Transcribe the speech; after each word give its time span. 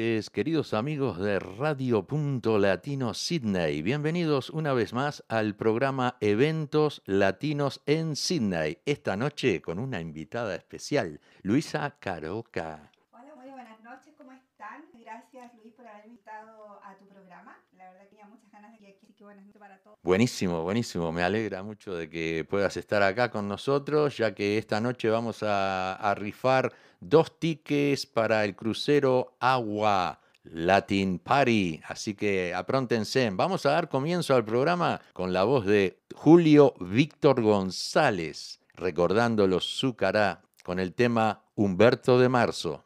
Noches, 0.00 0.30
queridos 0.30 0.72
amigos 0.72 1.18
de 1.18 1.38
Radio 1.38 2.06
Punto 2.06 2.58
Latino 2.58 3.12
Sydney. 3.12 3.82
Bienvenidos 3.82 4.48
una 4.48 4.72
vez 4.72 4.94
más 4.94 5.22
al 5.28 5.54
programa 5.54 6.16
Eventos 6.20 7.02
Latinos 7.04 7.82
en 7.84 8.16
Sydney. 8.16 8.78
Esta 8.86 9.18
noche 9.18 9.60
con 9.60 9.78
una 9.78 10.00
invitada 10.00 10.54
especial, 10.54 11.20
Luisa 11.42 11.96
Caroca. 12.00 12.90
Hola, 13.12 13.34
muy 13.36 13.50
buenas 13.50 13.78
noches, 13.82 14.14
¿cómo 14.16 14.32
están? 14.32 14.86
Gracias 14.94 15.52
Luis 15.62 15.74
por 15.74 15.86
haber 15.86 16.06
invitado 16.06 16.80
a 16.82 16.96
tu 16.96 17.06
programa. 17.06 17.58
La 17.76 17.90
verdad 17.90 18.04
que 18.04 18.08
tenía 18.08 18.26
muchas 18.26 18.50
ganas 18.50 18.72
de 18.72 18.78
que 18.78 18.88
aquí, 18.88 19.12
que 19.12 19.24
buenas 19.24 19.44
noches 19.44 19.60
para 19.60 19.82
todos. 19.82 19.98
Buenísimo, 20.02 20.62
buenísimo. 20.62 21.12
Me 21.12 21.22
alegra 21.22 21.62
mucho 21.62 21.94
de 21.94 22.08
que 22.08 22.46
puedas 22.48 22.74
estar 22.78 23.02
acá 23.02 23.30
con 23.30 23.46
nosotros, 23.48 24.16
ya 24.16 24.34
que 24.34 24.56
esta 24.56 24.80
noche 24.80 25.10
vamos 25.10 25.42
a, 25.42 25.92
a 25.96 26.14
rifar 26.14 26.72
dos 27.00 27.38
tickets 27.38 28.06
para 28.06 28.44
el 28.44 28.54
crucero 28.54 29.36
Agua. 29.40 30.20
Latin 30.42 31.18
Party, 31.18 31.80
así 31.86 32.14
que 32.14 32.54
apróntense. 32.54 33.28
Vamos 33.30 33.66
a 33.66 33.72
dar 33.72 33.90
comienzo 33.90 34.34
al 34.34 34.44
programa 34.44 35.00
con 35.12 35.34
la 35.34 35.44
voz 35.44 35.66
de 35.66 36.00
Julio 36.14 36.74
Víctor 36.80 37.42
González, 37.42 38.60
recordando 38.74 39.46
los 39.46 39.78
Zúcará 39.78 40.40
con 40.64 40.78
el 40.78 40.94
tema 40.94 41.42
Humberto 41.54 42.18
de 42.18 42.28
Marzo. 42.30 42.84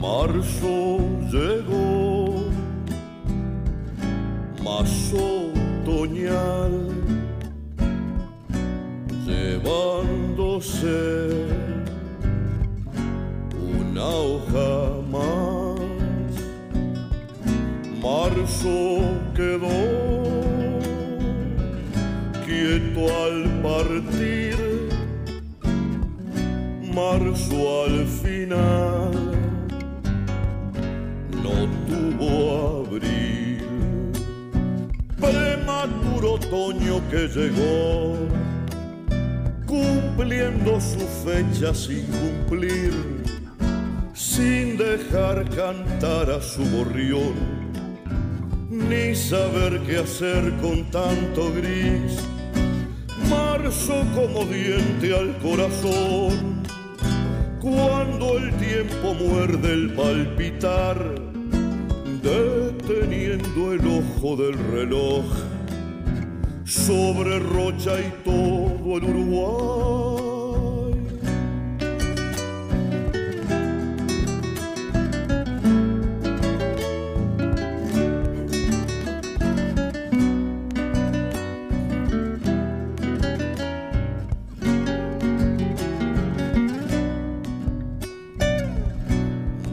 Marzo 0.00 0.98
llegó, 1.30 1.91
más 4.62 5.12
otoñal, 5.12 6.88
llevándose 9.26 10.86
una 13.80 14.06
hoja 14.06 15.00
más. 15.10 15.80
Marzo 18.02 19.00
quedó 19.34 19.80
quieto 22.44 23.00
al 23.24 23.36
partir, 23.62 24.56
marzo 26.94 27.84
al 27.84 28.06
final 28.06 29.32
no 31.42 31.56
tuvo 31.86 32.81
Prematuro 35.82 36.34
otoño 36.34 37.00
que 37.10 37.26
llegó, 37.26 38.16
cumpliendo 39.66 40.80
su 40.80 41.00
fecha 41.24 41.74
sin 41.74 42.06
cumplir, 42.06 42.92
sin 44.14 44.76
dejar 44.76 45.44
cantar 45.50 46.30
a 46.30 46.40
su 46.40 46.62
gorrión, 46.70 47.34
ni 48.70 49.16
saber 49.16 49.80
qué 49.80 49.98
hacer 49.98 50.52
con 50.60 50.84
tanto 50.92 51.52
gris. 51.52 52.16
Marzo 53.28 54.04
como 54.14 54.44
diente 54.44 55.18
al 55.18 55.36
corazón, 55.38 56.62
cuando 57.60 58.38
el 58.38 58.52
tiempo 58.58 59.14
muerde 59.14 59.72
el 59.72 59.94
palpitar 59.94 60.96
deteniendo 62.22 63.72
el 63.72 63.80
ojo 63.84 64.36
del 64.36 64.56
reloj 64.70 65.51
sobre 66.72 67.38
Rocha 67.38 68.00
y 68.00 68.10
todo 68.24 68.96
el 68.96 69.04
Uruguay. 69.04 69.92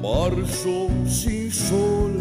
Marzo 0.02 0.90
sin 1.08 1.50
sol 1.52 2.18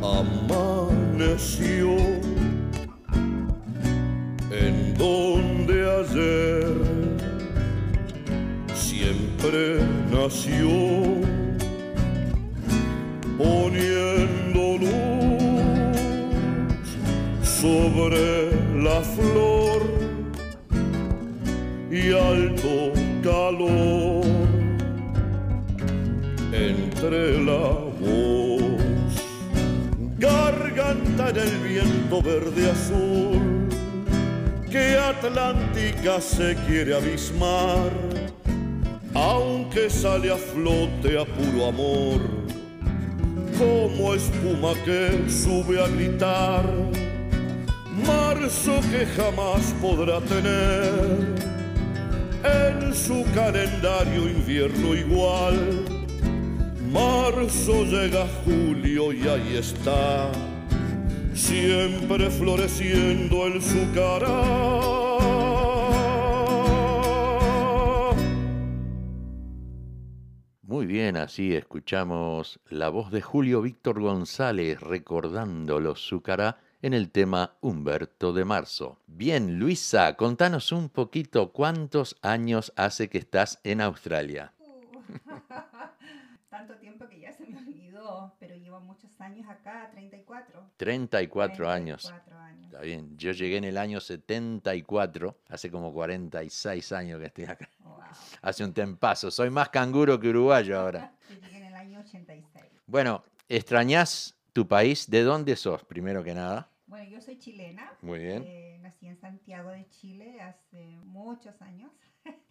amaneció 0.00 1.96
siempre 10.30 10.56
nació 10.58 10.68
poniendo 13.38 14.78
luz 14.78 15.68
sobre 17.42 18.50
la 18.82 19.00
flor 19.02 19.82
y 21.90 22.12
alto 22.12 22.92
calor 23.22 24.24
entre 26.52 27.44
la 27.44 27.68
voz, 28.00 29.12
garganta 30.18 31.28
en 31.30 31.36
el 31.36 31.58
viento 31.58 32.22
verde 32.22 32.70
azul, 32.70 33.68
que 34.70 34.96
Atlántica 34.96 36.20
se 36.20 36.56
quiere 36.66 36.94
abismar, 36.94 37.90
aunque 39.16 39.88
sale 39.88 40.30
a 40.30 40.36
flote 40.36 41.18
a 41.18 41.24
puro 41.24 41.66
amor, 41.66 42.20
como 43.58 44.14
espuma 44.14 44.74
que 44.84 45.30
sube 45.30 45.82
a 45.82 45.88
gritar, 45.88 46.64
marzo 48.06 48.80
que 48.90 49.06
jamás 49.16 49.74
podrá 49.80 50.20
tener 50.20 51.34
en 52.44 52.94
su 52.94 53.24
calendario 53.34 54.28
invierno 54.28 54.94
igual 54.94 55.96
Marzo 56.96 57.84
llega 57.84 58.26
julio 58.44 59.12
y 59.12 59.28
ahí 59.28 59.56
está, 59.58 60.32
siempre 61.34 62.30
floreciendo 62.30 63.46
el 63.46 63.60
Zucará. 63.60 64.95
Muy 70.86 70.94
bien, 70.94 71.16
así 71.16 71.52
escuchamos 71.52 72.60
la 72.68 72.90
voz 72.90 73.10
de 73.10 73.20
Julio 73.20 73.60
Víctor 73.60 74.00
González 74.00 74.78
recordando 74.78 75.80
los 75.80 76.06
Zúcará 76.06 76.60
en 76.80 76.94
el 76.94 77.10
tema 77.10 77.56
Humberto 77.60 78.32
de 78.32 78.44
Marzo. 78.44 79.00
Bien, 79.08 79.58
Luisa, 79.58 80.14
contanos 80.14 80.70
un 80.70 80.88
poquito 80.88 81.50
cuántos 81.50 82.16
años 82.22 82.72
hace 82.76 83.08
que 83.08 83.18
estás 83.18 83.58
en 83.64 83.80
Australia. 83.80 84.52
Tanto 86.50 86.76
tiempo 86.76 87.08
que 87.08 87.18
ya 87.18 87.32
se 87.32 87.48
me 87.48 87.58
olvidó, 87.58 88.36
pero 88.38 88.54
llevo 88.54 88.78
muchos 88.78 89.20
años 89.20 89.48
acá, 89.48 89.90
34. 89.90 90.70
34 90.76 91.68
años. 91.68 92.02
34 92.04 92.38
años. 92.38 92.64
Está 92.66 92.80
bien, 92.82 93.18
yo 93.18 93.32
llegué 93.32 93.56
en 93.56 93.64
el 93.64 93.76
año 93.76 94.00
74, 94.00 95.36
hace 95.48 95.68
como 95.68 95.92
46 95.92 96.92
años 96.92 97.18
que 97.18 97.26
estoy 97.26 97.44
acá. 97.46 97.68
Hace 98.46 98.62
un 98.62 98.72
tempazo, 98.72 99.28
soy 99.32 99.50
más 99.50 99.70
canguro 99.70 100.20
que 100.20 100.28
uruguayo 100.28 100.78
ahora. 100.78 101.10
En 101.52 101.64
el 101.64 101.74
año 101.74 101.98
86. 101.98 102.64
Bueno, 102.86 103.24
¿extrañás 103.48 104.36
tu 104.52 104.68
país? 104.68 105.10
¿De 105.10 105.24
dónde 105.24 105.56
sos, 105.56 105.82
primero 105.82 106.22
que 106.22 106.32
nada? 106.32 106.70
Bueno, 106.86 107.10
yo 107.10 107.20
soy 107.20 107.38
chilena. 107.38 107.92
Muy 108.02 108.20
bien. 108.20 108.44
eh, 108.46 108.78
nací 108.82 109.08
en 109.08 109.16
Santiago 109.16 109.70
de 109.70 109.88
Chile 109.88 110.40
hace 110.40 111.00
muchos 111.06 111.60
años. 111.60 111.90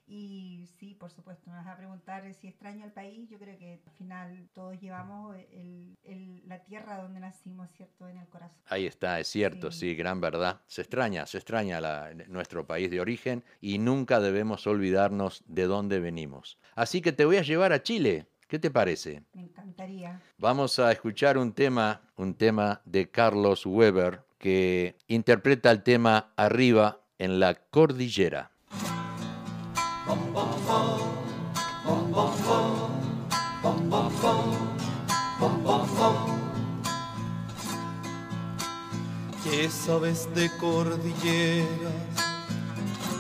Y 0.07 0.67
sí, 0.79 0.93
por 0.93 1.09
supuesto, 1.11 1.49
me 1.49 1.55
vas 1.57 1.65
a 1.67 1.75
preguntar 1.77 2.31
si 2.35 2.47
extraño 2.47 2.85
el 2.85 2.91
país. 2.91 3.27
Yo 3.29 3.39
creo 3.39 3.57
que 3.57 3.81
al 3.85 3.93
final 3.93 4.47
todos 4.53 4.79
llevamos 4.79 5.35
el- 5.51 5.97
el- 6.03 6.47
la 6.47 6.59
tierra 6.63 6.97
donde 7.01 7.19
nacimos, 7.19 7.69
¿cierto? 7.71 8.07
En 8.07 8.17
el 8.17 8.27
corazón. 8.27 8.57
Ahí 8.67 8.85
está, 8.85 9.19
es 9.19 9.27
cierto, 9.27 9.71
sí, 9.71 9.79
Sí. 9.89 9.95
gran 9.95 10.21
verdad. 10.21 10.61
Se 10.67 10.81
extraña, 10.81 11.25
se 11.25 11.37
extraña 11.39 11.81
la- 11.81 12.13
nuestro 12.27 12.67
país 12.67 12.91
de 12.91 13.01
origen 13.01 13.43
y 13.61 13.79
nunca 13.79 14.19
debemos 14.19 14.67
olvidarnos 14.67 15.43
de 15.47 15.63
dónde 15.63 15.99
venimos. 15.99 16.59
Así 16.75 17.01
que 17.01 17.11
te 17.11 17.25
voy 17.25 17.37
a 17.37 17.41
llevar 17.41 17.73
a 17.73 17.81
Chile. 17.81 18.27
¿Qué 18.47 18.59
te 18.59 18.69
parece? 18.69 19.23
Me 19.33 19.41
encantaría. 19.41 20.21
Vamos 20.37 20.77
a 20.77 20.91
escuchar 20.91 21.35
un 21.39 21.51
tema, 21.53 22.01
un 22.15 22.35
tema 22.35 22.79
de 22.85 23.09
Carlos 23.09 23.65
Weber 23.65 24.21
que 24.37 24.95
interpreta 25.07 25.71
el 25.71 25.81
tema 25.81 26.31
Arriba 26.37 27.01
en 27.17 27.39
la 27.39 27.55
cordillera. 27.55 28.51
¿Qué 39.43 39.69
sabes 39.69 40.27
de 40.35 40.49
cordilleras? 40.57 41.67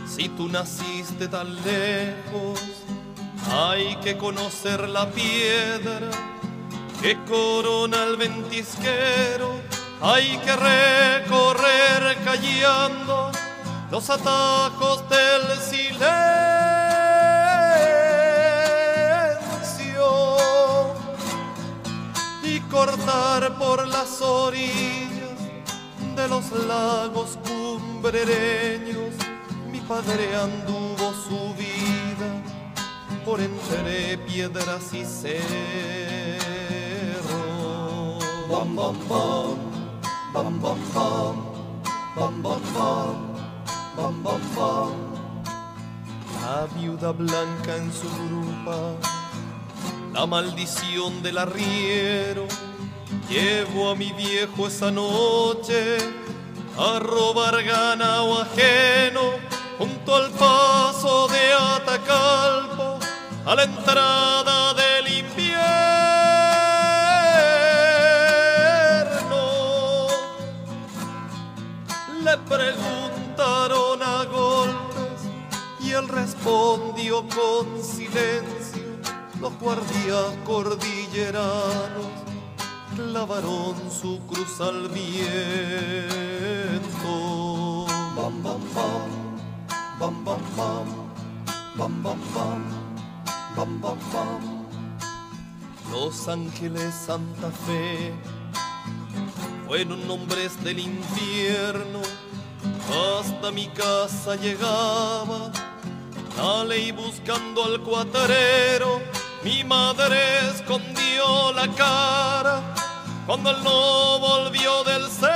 Si 0.07 0.29
tú 0.29 0.47
naciste 0.47 1.27
tan 1.27 1.55
lejos, 1.63 2.61
hay 3.51 3.95
que 3.97 4.17
conocer 4.17 4.87
la 4.87 5.09
piedra 5.09 6.09
que 7.01 7.17
corona 7.25 8.03
el 8.03 8.17
ventisquero. 8.17 9.51
Hay 10.01 10.37
que 10.37 10.55
recorrer 10.55 12.17
callando 12.23 13.31
los 13.91 14.09
atajos 14.09 15.03
del 15.09 15.59
silencio 15.59 16.54
cortar 22.75 23.57
por 23.57 23.87
las 23.87 24.21
orillas 24.21 25.39
de 26.13 26.27
los 26.27 26.51
lagos 26.67 27.39
cumbrereños. 27.47 29.13
Mi 29.71 29.79
padre 29.79 30.35
anduvo 30.35 31.13
su 31.25 31.53
vida 31.55 32.29
por 33.23 33.39
entre 33.39 34.17
piedras 34.17 34.93
y 34.93 35.05
cerros. 35.05 35.55
Bam, 38.51 38.75
bam, 38.75 38.95
bam, 39.07 39.57
bam, 40.33 40.61
bam, 40.61 40.79
bam, 42.43 42.61
bam, 43.95 44.23
bam, 44.23 44.41
bam. 44.57 44.93
La 46.41 46.67
viuda 46.75 47.11
blanca 47.13 47.77
en 47.77 47.91
su 47.93 48.09
grupa, 48.25 48.77
la 50.13 50.25
maldición 50.25 51.23
del 51.23 51.37
arriero. 51.37 52.45
Llevo 53.29 53.89
a 53.89 53.95
mi 53.95 54.11
viejo 54.13 54.67
esa 54.67 54.91
noche 54.91 55.97
a 56.77 56.99
robar 56.99 57.63
ganado 57.63 58.41
ajeno 58.41 59.21
junto 59.79 60.15
al 60.15 60.29
paso 60.31 61.27
de 61.27 61.53
Atacalpo 61.53 62.99
a 63.45 63.55
la 63.55 63.63
entrada 63.63 64.73
del 64.75 65.07
invierno. 65.07 65.65
Le 72.23 72.37
pregunto 72.37 73.43
a 73.43 74.25
golpes 74.25 75.21
y 75.81 75.91
él 75.91 76.07
respondió 76.07 77.25
con 77.29 77.83
silencio. 77.83 78.83
Los 79.41 79.57
guardias 79.59 80.25
cordilleranos 80.45 82.34
clavaron 82.95 83.75
su 83.91 84.19
cruz 84.27 84.61
al 84.61 84.89
viento. 84.89 85.05
Bam, 88.15 88.41
bam, 88.41 88.61
bam, 88.73 89.11
bam, 89.99 90.23
bam, 90.25 90.41
bam, 90.43 90.93
bam, 91.75 92.03
bam, 92.03 92.19
bam, 92.33 92.61
bam, 93.55 93.81
bam, 93.81 93.99
bam. 94.13 94.65
Los 95.91 96.27
Ángeles 96.27 96.93
Santa 96.93 97.51
Fe 97.51 98.13
fueron 99.67 100.07
nombres 100.07 100.63
del 100.63 100.79
infierno 100.79 102.01
hasta 103.19 103.51
mi 103.51 103.67
casa 103.67 104.35
llegaba 104.35 105.51
la 106.37 106.63
ley 106.65 106.91
buscando 106.91 107.63
al 107.63 107.81
cuatrero. 107.81 109.01
Mi 109.43 109.63
madre 109.63 110.49
escondió 110.49 111.51
la 111.53 111.67
cara 111.75 112.74
cuando 113.25 113.49
él 113.49 113.57
no 113.63 114.19
volvió 114.19 114.83
del 114.83 115.09
cerro. 115.09 115.35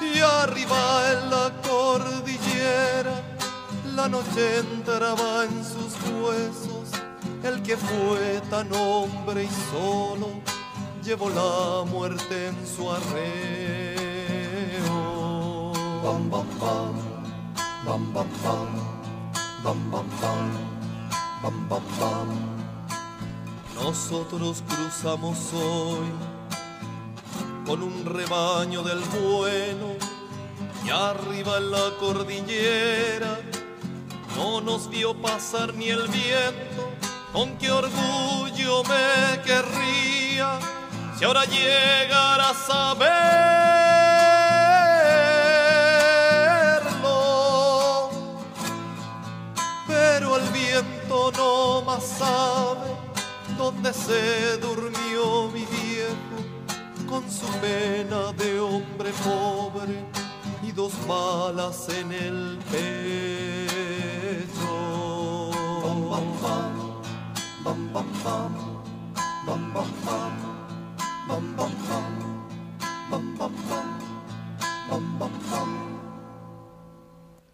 Y 0.00 0.20
arriba 0.20 1.12
en 1.12 1.30
la 1.30 1.50
cordillera 1.62 3.22
la 3.94 4.08
noche 4.08 4.58
entraba 4.58 5.44
en 5.44 5.64
sus 5.64 5.94
huesos. 6.12 6.90
El 7.42 7.62
que 7.62 7.76
fue 7.76 8.40
tan 8.48 8.72
hombre 8.72 9.44
y 9.44 9.50
solo 9.70 10.28
llevó 11.02 11.28
la 11.30 11.84
muerte 11.90 12.48
en 12.48 12.66
su 12.66 12.90
arreo. 12.90 14.14
Bam, 16.02 16.30
bam, 16.30 16.46
bam, 16.60 16.92
bam, 17.84 18.12
bam, 18.12 18.28
bam, 18.42 18.68
bam, 19.62 19.90
bam, 19.90 20.08
bam, 20.20 20.73
bam, 21.44 21.68
bam, 21.68 21.82
bam. 22.00 22.28
Nosotros 23.74 24.62
cruzamos 24.66 25.52
hoy 25.52 26.10
con 27.66 27.82
un 27.82 28.06
rebaño 28.06 28.82
del 28.82 29.00
bueno 29.00 29.96
y 30.84 30.90
arriba 30.90 31.58
en 31.58 31.70
la 31.70 31.90
cordillera 32.00 33.38
no 34.36 34.60
nos 34.62 34.88
vio 34.88 35.14
pasar 35.14 35.74
ni 35.74 35.88
el 35.90 36.08
viento, 36.08 36.90
con 37.32 37.56
qué 37.58 37.70
orgullo 37.70 38.82
me 38.84 39.42
querría 39.42 40.58
si 41.18 41.24
ahora 41.24 41.44
llegara 41.44 42.50
a 42.50 42.54
saberlo, 42.54 43.34
no 51.36 51.82
más 51.82 52.02
sabe 52.04 52.90
dónde 53.56 53.92
se 53.92 54.58
durmió 54.58 55.48
mi 55.52 55.64
viejo 55.64 56.38
con 57.08 57.30
su 57.30 57.46
pena 57.60 58.32
de 58.32 58.58
hombre 58.60 59.10
pobre 59.22 60.04
y 60.62 60.72
dos 60.72 60.92
balas 61.06 61.88
en 61.88 62.12
el 62.12 62.58
pecho. 62.70 63.14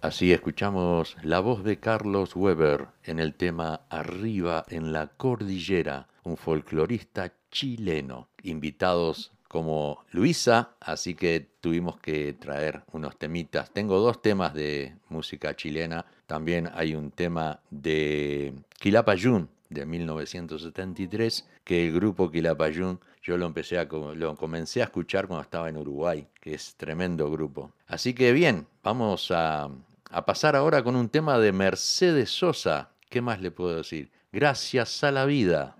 Así 0.03 0.33
escuchamos 0.33 1.15
la 1.23 1.41
voz 1.41 1.63
de 1.63 1.79
Carlos 1.79 2.35
Weber 2.35 2.87
en 3.05 3.19
el 3.19 3.35
tema 3.35 3.83
Arriba 3.91 4.65
en 4.71 4.95
la 4.95 5.09
Cordillera, 5.09 6.09
un 6.23 6.39
folclorista 6.39 7.35
chileno. 7.51 8.29
Invitados 8.43 9.33
como 9.47 10.07
Luisa, 10.11 10.71
así 10.81 11.15
que 11.15 11.51
tuvimos 11.61 12.01
que 12.01 12.33
traer 12.33 12.83
unos 12.93 13.19
temitas. 13.19 13.73
Tengo 13.75 13.99
dos 13.99 14.23
temas 14.23 14.55
de 14.55 14.97
música 15.11 15.55
chilena, 15.55 16.07
también 16.27 16.71
hay 16.73 16.95
un 16.95 17.11
tema 17.11 17.61
de 17.69 18.55
Quilapayún 18.79 19.51
de 19.69 19.85
1973 19.85 21.47
que 21.63 21.87
el 21.87 21.93
grupo 21.93 22.31
Quilapayún 22.31 23.01
yo 23.23 23.37
lo 23.37 23.45
empecé 23.45 23.79
a 23.79 23.85
lo 23.85 24.35
comencé 24.37 24.81
a 24.81 24.85
escuchar 24.85 25.27
cuando 25.27 25.43
estaba 25.43 25.69
en 25.69 25.77
Uruguay, 25.77 26.27
que 26.41 26.55
es 26.55 26.75
tremendo 26.77 27.31
grupo. 27.31 27.73
Así 27.87 28.15
que 28.15 28.33
bien, 28.33 28.67
vamos 28.83 29.31
a, 29.31 29.69
a 30.11 30.27
pasar 30.27 30.57
ahora 30.57 30.83
con 30.83 30.97
un 30.97 31.09
tema 31.09 31.39
de 31.39 31.53
Mercedes 31.53 32.31
Sosa. 32.31 32.91
¿Qué 33.09 33.21
más 33.21 33.41
le 33.41 33.51
puedo 33.51 33.77
decir? 33.77 34.11
Gracias 34.33 35.03
a 35.05 35.11
la 35.11 35.25
vida. 35.25 35.80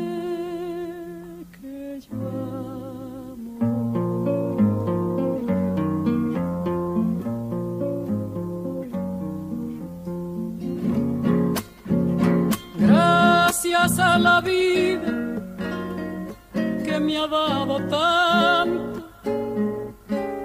ha 17.23 17.27
dado 17.27 17.77
tanto, 17.87 19.03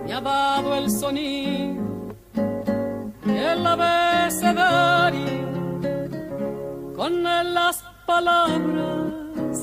me 0.05 0.13
ha 0.13 0.21
dado 0.21 0.75
el 0.75 0.91
sonido 0.91 1.87
el 3.25 3.67
abecedario 3.67 5.21
con 6.95 7.23
las 7.23 7.83
palabras 8.07 9.59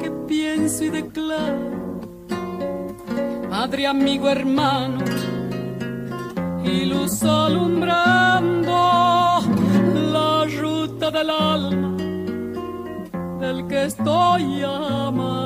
que 0.00 0.10
pienso 0.28 0.84
y 0.84 0.90
declaro. 0.90 1.72
Madre, 3.50 3.86
amigo, 3.86 4.28
hermano, 4.28 5.04
y 6.64 6.84
luz 6.86 7.22
alumbrando 7.24 8.72
la 10.12 10.44
ruta 10.60 11.10
del 11.10 11.30
alma 11.30 11.96
del 13.40 13.66
que 13.66 13.84
estoy 13.86 14.62
amando. 14.62 15.41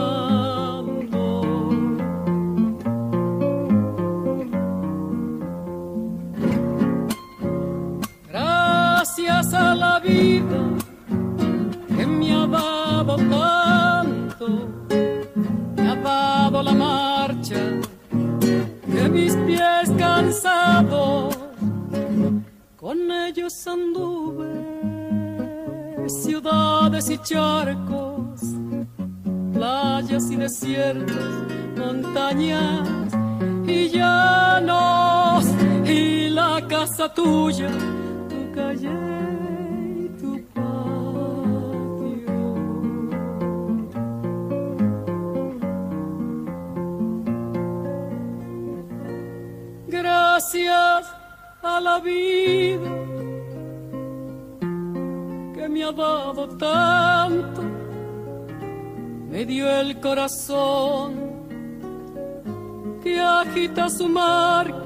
Tuya, 37.37 37.71
tu 38.31 38.41
calle 38.57 38.97
y 40.03 40.09
tu 40.21 40.33
patio. 40.55 42.47
Gracias 49.97 51.03
a 51.63 51.81
la 51.89 51.97
vida 52.01 52.93
que 55.55 55.69
me 55.69 55.85
ha 55.85 55.93
dado 55.93 56.43
tanto, 56.57 57.63
me 59.31 59.45
dio 59.45 59.65
el 59.83 60.01
corazón 60.01 61.11
que 63.03 63.21
agita 63.21 63.91
su 63.91 64.09
marco 64.09 64.86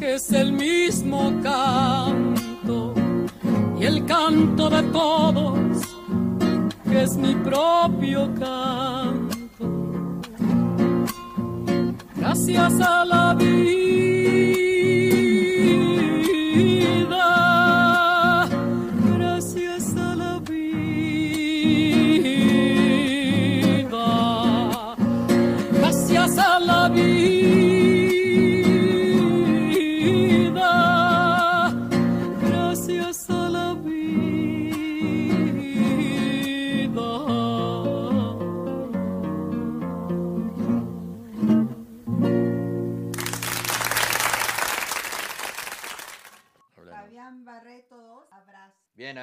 que 0.00 0.14
es 0.14 0.32
el 0.32 0.52
mismo 0.54 1.30
canto, 1.42 2.94
y 3.78 3.84
el 3.84 4.06
canto 4.06 4.70
de 4.70 4.82
todos, 4.84 5.58
que 6.88 7.02
es 7.02 7.16
mi 7.18 7.34
propio 7.34 8.32
canto. 8.38 9.66
Gracias 12.16 12.80
a 12.80 13.04
la 13.04 13.34
vida, 13.34 13.89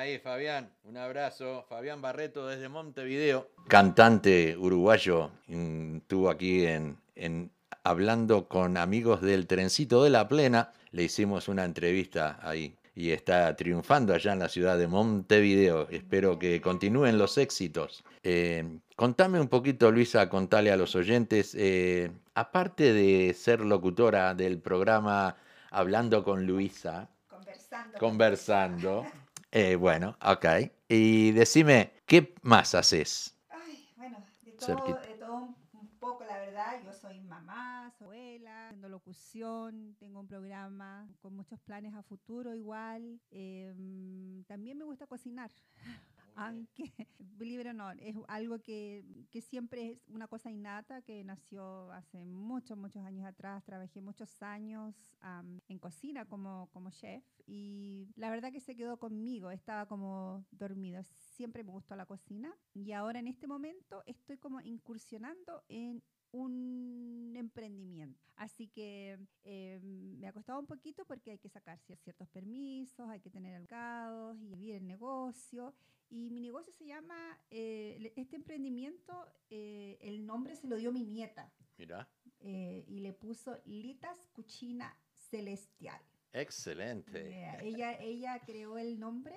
ahí, 0.08 0.20
Fabián. 0.20 0.70
Un 0.86 0.98
abrazo. 0.98 1.66
Fabián 1.70 2.02
Barreto 2.02 2.48
desde 2.48 2.70
Montevideo. 2.70 3.50
Cantante 3.68 4.56
uruguayo. 4.58 5.32
mm, 5.48 5.98
Estuvo 5.98 6.30
aquí 6.30 6.66
en, 6.66 6.98
en 7.16 7.52
hablando 7.84 8.48
con 8.48 8.78
amigos 8.78 9.22
del 9.22 9.48
Trencito 9.48 10.04
de 10.04 10.10
la 10.10 10.28
Plena. 10.28 10.72
Le 10.92 11.04
hicimos 11.04 11.48
una 11.48 11.66
entrevista 11.66 12.40
ahí. 12.42 12.74
Y 12.96 13.12
está 13.12 13.56
triunfando 13.56 14.14
allá 14.14 14.34
en 14.34 14.40
la 14.40 14.50
ciudad 14.50 14.78
de 14.78 14.88
Montevideo. 14.88 15.88
Espero 15.92 16.40
que 16.40 16.60
continúen 16.62 17.18
los 17.20 17.38
éxitos. 17.38 18.04
Eh, 18.24 18.80
contame 18.96 19.40
un 19.40 19.50
poquito, 19.50 19.92
Luisa, 19.92 20.28
contale 20.30 20.72
a 20.72 20.78
los 20.78 20.96
oyentes. 20.96 21.54
eh, 21.56 22.10
aparte 22.34 22.94
de 22.94 23.34
ser 23.36 23.60
locutora 23.62 24.34
del 24.34 24.58
programa 24.60 25.36
Hablando 25.70 26.24
con 26.24 26.48
Luisa, 26.48 27.10
Conversando. 27.30 27.98
conversando. 28.00 29.06
Eh, 29.52 29.76
bueno, 29.76 30.18
ok. 30.22 30.46
Y 30.90 31.32
decime, 31.32 31.94
¿qué 32.06 32.34
más 32.44 32.76
haces? 32.76 33.38
Ay, 33.50 33.78
bueno, 33.96 34.26
de 34.44 34.54
todo, 34.54 35.00
de 35.02 35.16
todo 35.16 35.38
un, 35.42 35.56
un 35.74 35.90
poco, 36.00 36.24
la 36.26 36.38
verdad. 36.38 36.78
Yo 36.84 36.94
soy 36.94 37.22
mamá, 37.22 37.92
soy 37.98 38.06
abuela, 38.06 38.68
haciendo 38.68 38.90
locución, 38.90 39.96
tengo 40.00 40.20
un 40.20 40.28
programa 40.28 41.10
con 41.20 41.36
muchos 41.36 41.60
planes 41.62 41.94
a 41.94 42.04
futuro 42.04 42.54
igual. 42.56 43.20
Em, 43.32 44.44
también 44.46 44.78
me 44.78 44.86
gusta 44.86 45.08
cocinar. 45.08 45.52
Aunque, 46.40 46.94
believe 47.18 47.62
it 47.62 47.68
or 47.68 47.74
not, 47.74 47.98
es 48.00 48.16
algo 48.28 48.60
que, 48.62 49.04
que 49.32 49.42
siempre 49.42 49.94
es 49.94 50.02
una 50.08 50.28
cosa 50.28 50.52
innata 50.52 51.02
que 51.02 51.24
nació 51.24 51.92
hace 51.92 52.26
muchos, 52.26 52.78
muchos 52.78 53.04
años 53.04 53.26
atrás. 53.26 53.66
Trabajé 53.66 54.02
muchos 54.02 54.44
años 54.44 55.18
am, 55.20 55.62
en 55.68 55.80
cocina 55.80 56.26
como, 56.26 56.70
como 56.72 56.92
chef 56.92 57.24
y 57.48 58.12
la 58.16 58.30
verdad 58.30 58.52
que 58.52 58.60
se 58.60 58.76
quedó 58.76 59.00
conmigo. 59.00 59.50
Estaba 59.50 59.88
como 59.88 60.46
dormido. 60.52 61.02
Siempre 61.04 61.64
me 61.64 61.72
gustó 61.72 61.96
la 61.96 62.06
cocina 62.06 62.56
y 62.72 62.92
ahora 62.92 63.18
en 63.18 63.28
este 63.28 63.48
momento 63.48 64.04
estoy 64.06 64.38
como 64.38 64.62
incursionando 64.62 65.64
en 65.70 66.04
un 66.32 67.34
emprendimiento. 67.36 68.20
Así 68.36 68.68
que 68.68 69.18
eh, 69.44 69.80
me 69.82 70.28
ha 70.28 70.34
costado 70.34 70.60
un 70.60 70.66
poquito 70.68 71.06
porque 71.06 71.32
hay 71.32 71.38
que 71.40 71.50
sacar 71.50 71.80
cier- 71.80 71.98
ciertos 72.00 72.28
permisos, 72.30 73.10
hay 73.10 73.20
que 73.20 73.30
tener 73.30 73.56
abogados 73.56 74.38
y 74.42 74.48
vivir 74.48 74.76
el 74.76 74.88
negocio. 74.88 75.74
Y 76.10 76.30
mi 76.30 76.40
negocio 76.40 76.72
se 76.74 76.86
llama, 76.86 77.16
eh, 77.50 78.14
este 78.16 78.36
emprendimiento, 78.38 79.26
eh, 79.50 79.98
el 80.02 80.26
nombre 80.26 80.56
se 80.56 80.68
lo 80.68 80.78
dio 80.78 80.92
mi 80.92 81.04
nieta 81.04 81.52
Mira, 81.78 82.08
y 82.40 83.00
le 83.02 83.12
puso 83.14 83.60
Litas 83.66 84.18
Cucina 84.34 84.98
Celestial. 85.30 86.00
excelente. 86.32 87.30
Yeah, 87.30 87.60
ella, 87.62 88.00
ella 88.00 88.40
creó 88.46 88.78
el 88.78 89.00
nombre, 89.00 89.36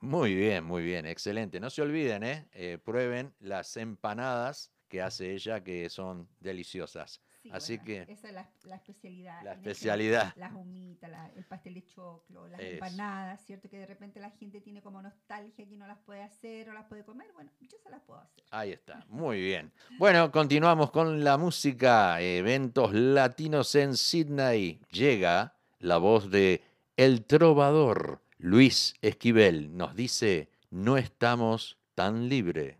Muy 0.00 0.34
bien, 0.34 0.64
muy 0.64 0.82
bien, 0.82 1.06
excelente. 1.06 1.60
No 1.60 1.70
se 1.70 1.82
olviden, 1.82 2.22
¿eh? 2.22 2.46
Eh, 2.52 2.78
prueben 2.82 3.32
las 3.40 3.76
empanadas 3.76 4.70
que 4.88 5.02
hace 5.02 5.34
ella, 5.34 5.62
que 5.62 5.88
son 5.90 6.28
deliciosas. 6.40 7.20
Sí, 7.42 7.48
Así 7.52 7.76
bueno, 7.78 7.86
que- 8.06 8.12
Esa 8.12 8.28
es 8.28 8.34
la, 8.34 8.50
la 8.64 8.76
especialidad. 8.76 9.42
La 9.42 9.52
ese- 9.52 9.60
especialidad. 9.60 10.32
Las 10.36 10.52
humitas, 10.52 11.10
la- 11.10 11.30
el 11.34 11.44
pastel 11.46 11.72
de 11.74 11.86
choclo, 11.86 12.46
las 12.48 12.60
empanadas, 12.60 13.40
¿cierto? 13.46 13.70
Que 13.70 13.78
de 13.78 13.86
repente 13.86 14.20
la 14.20 14.30
gente 14.30 14.60
tiene 14.60 14.82
como 14.82 15.00
nostalgia 15.00 15.66
que 15.66 15.76
no 15.76 15.86
las 15.86 15.98
puede 16.00 16.22
hacer 16.22 16.68
o 16.68 16.74
las 16.74 16.84
puede 16.86 17.02
comer. 17.04 17.28
Bueno, 17.32 17.50
yo 17.62 17.78
se 17.82 17.88
las 17.88 18.02
puedo 18.02 18.20
hacer. 18.20 18.44
Ahí 18.50 18.72
está, 18.72 19.06
muy 19.08 19.40
bien. 19.40 19.72
Bueno, 19.98 20.30
continuamos 20.30 20.90
con 20.90 21.24
la 21.24 21.38
música. 21.38 22.20
Eventos 22.20 22.92
latinos 22.92 23.74
en 23.74 23.96
Sydney. 23.96 24.80
Llega 24.90 25.54
la 25.78 25.96
voz 25.96 26.30
de 26.30 26.62
El 26.98 27.24
Trovador, 27.24 28.20
Luis 28.36 28.94
Esquivel. 29.00 29.74
Nos 29.78 29.94
dice, 29.96 30.50
no 30.70 30.98
estamos 30.98 31.78
tan 31.94 32.28
libres. 32.28 32.76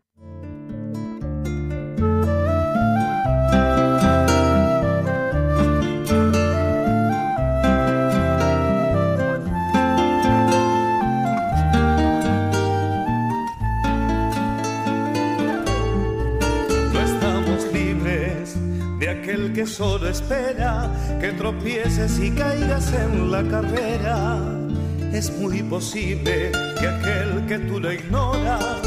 Que 19.60 19.66
solo 19.66 20.08
espera 20.08 20.90
que 21.20 21.32
tropieces 21.32 22.18
y 22.18 22.30
caigas 22.30 22.94
en 22.94 23.30
la 23.30 23.42
carrera. 23.42 24.38
Es 25.12 25.30
muy 25.36 25.62
posible 25.62 26.50
que 26.80 26.86
aquel 26.88 27.44
que 27.46 27.58
tú 27.68 27.78
lo 27.78 27.92
ignoras 27.92 28.80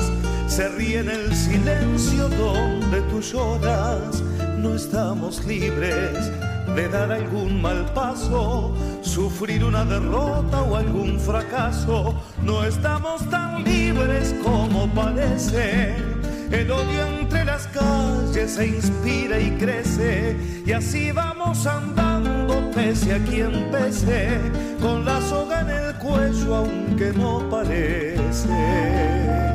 se 0.48 0.68
ríe 0.70 1.02
en 1.02 1.12
el 1.12 1.36
silencio 1.36 2.28
donde 2.28 3.02
tú 3.02 3.22
lloras. 3.22 4.24
No 4.58 4.74
estamos 4.74 5.46
libres 5.46 6.32
de 6.76 6.90
dar 6.90 7.12
algún 7.12 7.62
mal 7.62 7.86
paso, 7.94 8.76
sufrir 9.04 9.64
una 9.64 9.86
derrota 9.86 10.64
o 10.64 10.76
algún 10.76 11.20
fracaso. 11.20 12.16
No 12.42 12.64
estamos 12.64 13.30
tan 13.30 13.64
libres 13.64 14.34
como 14.44 14.88
parece. 14.88 16.13
El 16.52 16.72
odio 16.72 17.08
entre 17.08 17.46
las 17.46 17.68
calles 17.68 18.52
se 18.52 18.68
inspira 18.68 19.40
y 19.40 19.52
crece 19.58 20.36
y 20.66 20.72
así 20.72 21.12
vamos 21.12 21.66
andando 21.66 22.72
pese 22.72 23.16
a 23.16 23.20
quien 23.20 23.70
pese, 23.72 24.40
con 24.82 25.06
la 25.06 25.22
soga 25.22 25.62
en 25.62 25.70
el 25.70 25.96
cuello 25.96 26.56
aunque 26.56 27.12
no 27.14 27.50
parece. 27.50 29.53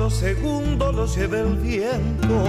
Un 0.00 0.10
solo 0.10 0.10
segundo 0.10 0.92
lo 0.92 1.06
lleva 1.06 1.40
el 1.40 1.56
viento. 1.56 2.44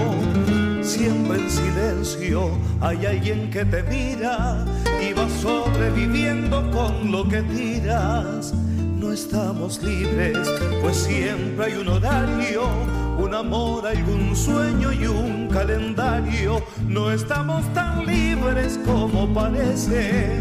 Siempre 0.82 1.38
en 1.38 1.50
silencio 1.50 2.50
hay 2.80 3.04
alguien 3.04 3.50
que 3.50 3.64
te 3.64 3.82
mira 3.82 4.64
y 5.00 5.12
va 5.12 5.28
sobreviviendo 5.28 6.70
con 6.70 7.10
lo 7.10 7.28
que 7.28 7.42
tiras. 7.42 8.54
No 8.98 9.12
estamos 9.12 9.82
libres, 9.82 10.48
pues 10.80 10.96
siempre 10.96 11.66
hay 11.66 11.74
un 11.74 11.88
horario, 11.88 12.62
un 13.18 13.34
amor, 13.34 13.86
algún 13.86 14.34
sueño 14.34 14.92
y 14.92 15.06
un 15.06 15.48
calendario. 15.48 16.62
No 16.88 17.12
estamos 17.12 17.62
tan 17.74 18.06
libres 18.06 18.78
como 18.86 19.32
parece. 19.34 20.40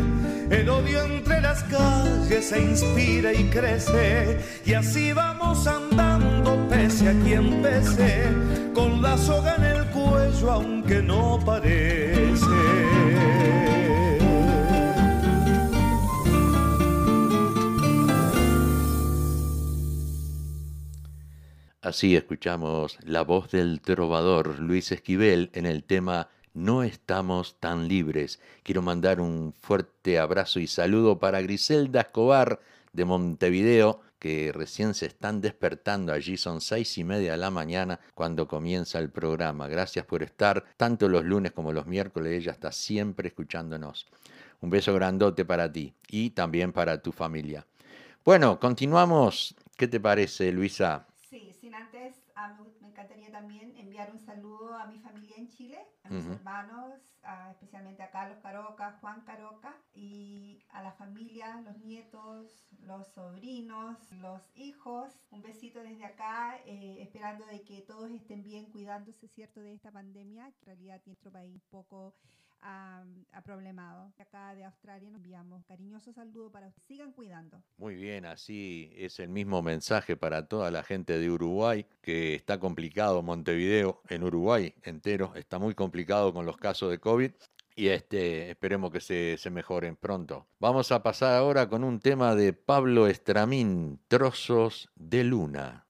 El 0.49 0.69
odio 0.69 1.01
entre 1.03 1.41
las 1.41 1.63
calles 1.63 2.49
se 2.49 2.61
inspira 2.61 3.33
y 3.33 3.45
crece 3.45 4.37
y 4.65 4.73
así 4.73 5.13
vamos 5.13 5.65
andando 5.65 6.40
pese 7.01 7.09
a 7.09 7.23
quien 7.23 7.61
pese, 7.61 8.71
con 8.73 9.01
la 9.01 9.17
soga 9.17 9.55
en 9.55 9.63
el 9.63 9.85
cuello 9.87 10.51
aunque 10.51 11.01
no 11.01 11.39
parece. 11.43 12.45
Así 21.81 22.15
escuchamos 22.15 22.97
la 23.03 23.23
voz 23.23 23.49
del 23.51 23.81
trovador 23.81 24.59
Luis 24.59 24.91
Esquivel 24.91 25.49
en 25.53 25.65
el 25.65 25.83
tema 25.83 26.29
No 26.53 26.83
estamos 26.83 27.59
tan 27.59 27.87
libres. 27.87 28.39
Quiero 28.63 28.81
mandar 28.83 29.19
un 29.19 29.53
fuerte 29.59 30.19
abrazo 30.19 30.59
y 30.59 30.67
saludo 30.67 31.17
para 31.17 31.41
Griselda 31.41 32.01
Escobar 32.01 32.59
de 32.93 33.05
Montevideo, 33.05 34.01
que 34.21 34.51
recién 34.51 34.93
se 34.93 35.07
están 35.07 35.41
despertando. 35.41 36.13
Allí 36.13 36.37
son 36.37 36.61
seis 36.61 36.95
y 36.99 37.03
media 37.03 37.31
de 37.31 37.37
la 37.39 37.49
mañana 37.49 37.99
cuando 38.13 38.47
comienza 38.47 38.99
el 38.99 39.09
programa. 39.09 39.67
Gracias 39.67 40.05
por 40.05 40.21
estar 40.21 40.63
tanto 40.77 41.09
los 41.09 41.25
lunes 41.25 41.53
como 41.53 41.73
los 41.73 41.87
miércoles. 41.87 42.33
Ella 42.33 42.51
está 42.51 42.71
siempre 42.71 43.29
escuchándonos. 43.29 44.05
Un 44.61 44.69
beso 44.69 44.93
grandote 44.93 45.43
para 45.43 45.71
ti 45.71 45.95
y 46.07 46.29
también 46.29 46.71
para 46.71 47.01
tu 47.01 47.11
familia. 47.11 47.65
Bueno, 48.23 48.59
continuamos. 48.59 49.55
¿Qué 49.75 49.87
te 49.87 49.99
parece, 49.99 50.51
Luisa? 50.51 51.07
Sí, 51.27 51.51
sin 51.59 51.73
antes, 51.73 52.21
encantaría 53.01 53.31
también 53.31 53.75
enviar 53.77 54.11
un 54.11 54.19
saludo 54.19 54.75
a 54.75 54.85
mi 54.85 54.99
familia 54.99 55.35
en 55.37 55.47
Chile, 55.49 55.79
a 56.03 56.09
mis 56.09 56.25
hermanos, 56.27 56.93
a- 57.23 57.49
especialmente 57.51 58.03
a 58.03 58.11
Carlos 58.11 58.37
Caroca, 58.41 58.97
Juan 59.01 59.21
Caroca, 59.21 59.75
y 59.93 60.63
a 60.69 60.83
la 60.83 60.91
familia, 60.91 61.61
los 61.61 61.77
nietos, 61.79 62.67
los 62.79 63.07
sobrinos, 63.07 64.11
los 64.13 64.51
hijos. 64.55 65.11
Un 65.31 65.41
besito 65.41 65.81
desde 65.81 66.05
acá, 66.05 66.59
eh, 66.65 67.01
esperando 67.01 67.45
de 67.47 67.63
que 67.63 67.81
todos 67.81 68.11
estén 68.11 68.43
bien, 68.43 68.65
cuidándose, 68.71 69.27
¿cierto?, 69.27 69.61
de 69.61 69.73
esta 69.73 69.91
pandemia, 69.91 70.51
que 70.51 70.59
en 70.61 70.65
realidad 70.77 71.01
tiene 71.01 71.13
nuestro 71.13 71.31
país 71.31 71.55
un 71.55 71.61
poco 71.69 72.13
aproblemado. 73.31 74.11
Acá 74.17 74.53
de 74.55 74.63
Australia 74.63 75.09
nos 75.09 75.19
enviamos 75.19 75.63
para 76.51 76.71
sigan 76.87 77.11
cuidando. 77.11 77.61
Muy 77.77 77.95
bien, 77.95 78.25
así 78.25 78.91
es 78.95 79.19
el 79.19 79.29
mismo 79.29 79.61
mensaje 79.61 80.15
para 80.15 80.47
toda 80.47 80.71
la 80.71 80.83
gente 80.83 81.17
de 81.17 81.29
Uruguay, 81.29 81.85
que 82.01 82.35
está 82.35 82.59
complicado 82.59 83.21
Montevideo 83.21 84.01
en 84.09 84.23
Uruguay 84.23 84.73
entero, 84.83 85.33
está 85.35 85.59
muy 85.59 85.73
complicado 85.75 86.33
con 86.33 86.45
los 86.45 86.57
casos 86.57 86.91
de 86.91 86.99
COVID 86.99 87.31
y 87.75 87.87
este, 87.87 88.51
esperemos 88.51 88.91
que 88.91 88.99
se, 88.99 89.37
se 89.37 89.49
mejoren 89.49 89.95
pronto. 89.95 90.47
Vamos 90.59 90.91
a 90.91 91.01
pasar 91.01 91.35
ahora 91.35 91.67
con 91.67 91.83
un 91.83 91.99
tema 91.99 92.35
de 92.35 92.53
Pablo 92.53 93.07
Estramín, 93.07 93.99
Trozos 94.07 94.89
de 94.95 95.23
Luna. 95.23 95.87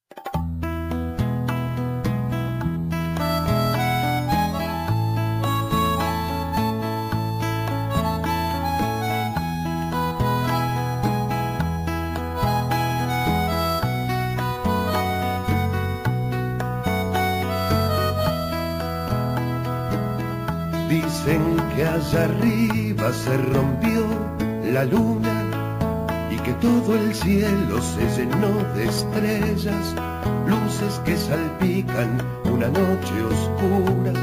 Se 23.23 23.37
rompió 23.37 24.03
la 24.73 24.83
luna 24.85 25.45
y 26.31 26.37
que 26.37 26.53
todo 26.53 26.95
el 26.95 27.13
cielo 27.13 27.79
se 27.79 28.03
llenó 28.17 28.51
de 28.73 28.85
estrellas, 28.85 29.95
luces 30.47 30.99
que 31.05 31.15
salpican 31.15 32.17
una 32.45 32.67
noche 32.67 33.13
oscura, 33.33 34.13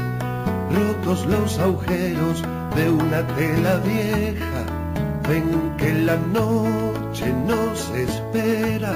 rotos 0.75 1.25
los 1.27 1.59
agujeros 1.59 2.43
de 2.75 2.89
una 2.89 3.25
tela 3.37 3.77
vieja, 3.77 4.61
ven 5.29 5.75
que 5.77 5.93
la 5.93 6.17
noche 6.17 7.33
nos 7.47 7.89
espera, 7.91 8.93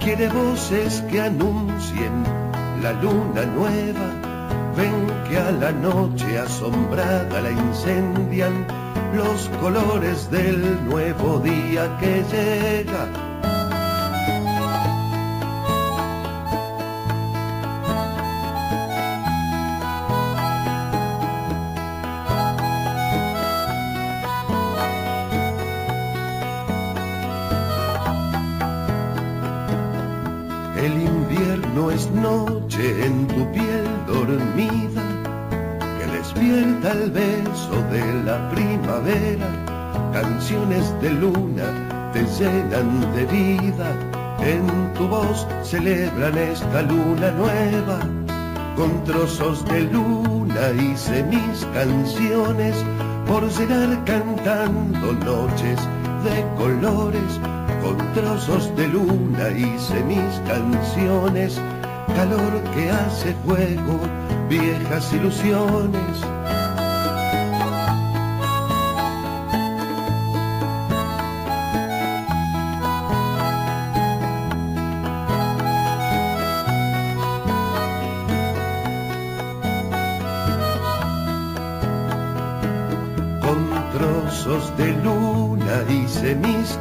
quiere 0.00 0.28
voces 0.28 1.00
que 1.10 1.20
anuncien 1.20 2.24
la 2.82 2.92
luna 2.94 3.44
nueva, 3.54 4.08
ven 4.76 5.06
que 5.28 5.38
a 5.38 5.52
la 5.52 5.70
noche 5.70 6.38
asombrada 6.38 7.40
la 7.40 7.50
incendian 7.52 8.83
los 9.14 9.48
colores 9.60 10.30
del 10.30 10.84
nuevo 10.86 11.38
día 11.38 11.96
que 11.98 12.24
llega. 12.24 13.33
Celebran 45.64 46.36
esta 46.36 46.82
luna 46.82 47.30
nueva. 47.32 47.98
Con 48.76 49.04
trozos 49.04 49.64
de 49.66 49.82
luna 49.82 50.70
hice 50.70 51.24
mis 51.24 51.64
canciones 51.72 52.76
por 53.26 53.48
llegar 53.48 54.04
cantando 54.04 55.12
noches 55.12 55.78
de 56.24 56.44
colores. 56.56 57.40
Con 57.82 57.96
trozos 58.12 58.74
de 58.76 58.88
luna 58.88 59.50
hice 59.50 60.02
mis 60.04 60.40
canciones, 60.46 61.60
calor 62.14 62.62
que 62.74 62.90
hace 62.90 63.34
fuego, 63.44 64.00
viejas 64.48 65.12
ilusiones. 65.12 66.33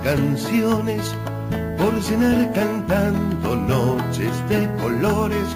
Canciones 0.04 1.16
por 1.78 2.00
llenar 2.02 2.52
cantando 2.54 3.56
noches 3.56 4.32
de 4.50 4.70
colores. 4.82 5.48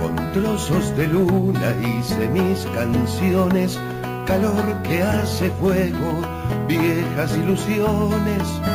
Con 0.00 0.16
trozos 0.32 0.96
de 0.96 1.06
luna 1.06 1.74
hice 1.80 2.28
mis 2.28 2.66
canciones, 2.74 3.78
calor 4.26 4.82
que 4.82 5.02
hace 5.02 5.50
fuego, 5.50 6.20
viejas 6.66 7.36
ilusiones. 7.36 8.71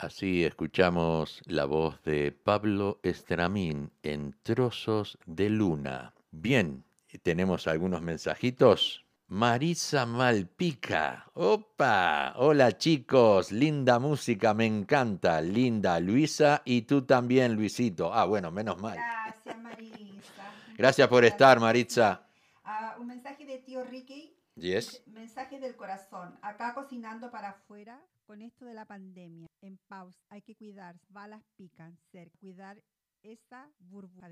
Así 0.00 0.44
escuchamos 0.46 1.42
la 1.44 1.66
voz 1.66 2.02
de 2.04 2.32
Pablo 2.32 3.00
Estramín 3.02 3.90
en 4.02 4.34
Trozos 4.42 5.18
de 5.26 5.50
Luna. 5.50 6.14
Bien, 6.30 6.84
tenemos 7.22 7.66
algunos 7.66 8.00
mensajitos. 8.00 9.04
Marisa 9.26 10.06
Malpica. 10.06 11.26
¡Opa! 11.34 12.32
Hola 12.36 12.78
chicos, 12.78 13.52
linda 13.52 13.98
música, 13.98 14.54
me 14.54 14.64
encanta. 14.64 15.42
Linda 15.42 16.00
Luisa 16.00 16.62
y 16.64 16.80
tú 16.82 17.02
también, 17.02 17.54
Luisito. 17.54 18.10
Ah, 18.10 18.24
bueno, 18.24 18.50
menos 18.50 18.80
mal. 18.80 18.96
Gracias, 18.96 19.58
Marisa. 19.58 20.50
Gracias 20.78 21.08
por 21.08 21.26
estar, 21.26 21.60
Maritza. 21.60 22.26
Ah, 22.64 22.96
un 22.98 23.06
mensaje 23.06 23.44
de 23.44 23.58
tío 23.58 23.84
Ricky. 23.84 24.34
Yes. 24.54 25.02
Mensaje 25.08 25.60
del 25.60 25.76
corazón. 25.76 26.38
Acá 26.40 26.72
cocinando 26.72 27.30
para 27.30 27.50
afuera 27.50 28.00
con 28.30 28.42
esto 28.42 28.64
de 28.64 28.74
la 28.74 28.84
pandemia. 28.84 29.48
En 29.60 29.76
pausa. 29.88 30.16
Hay 30.28 30.40
que 30.42 30.54
cuidar. 30.54 30.94
Balas 31.08 31.42
pican. 31.56 31.98
Ser. 32.12 32.30
Cuidar 32.38 32.80
esa 33.24 33.68
burbuja. 33.80 34.30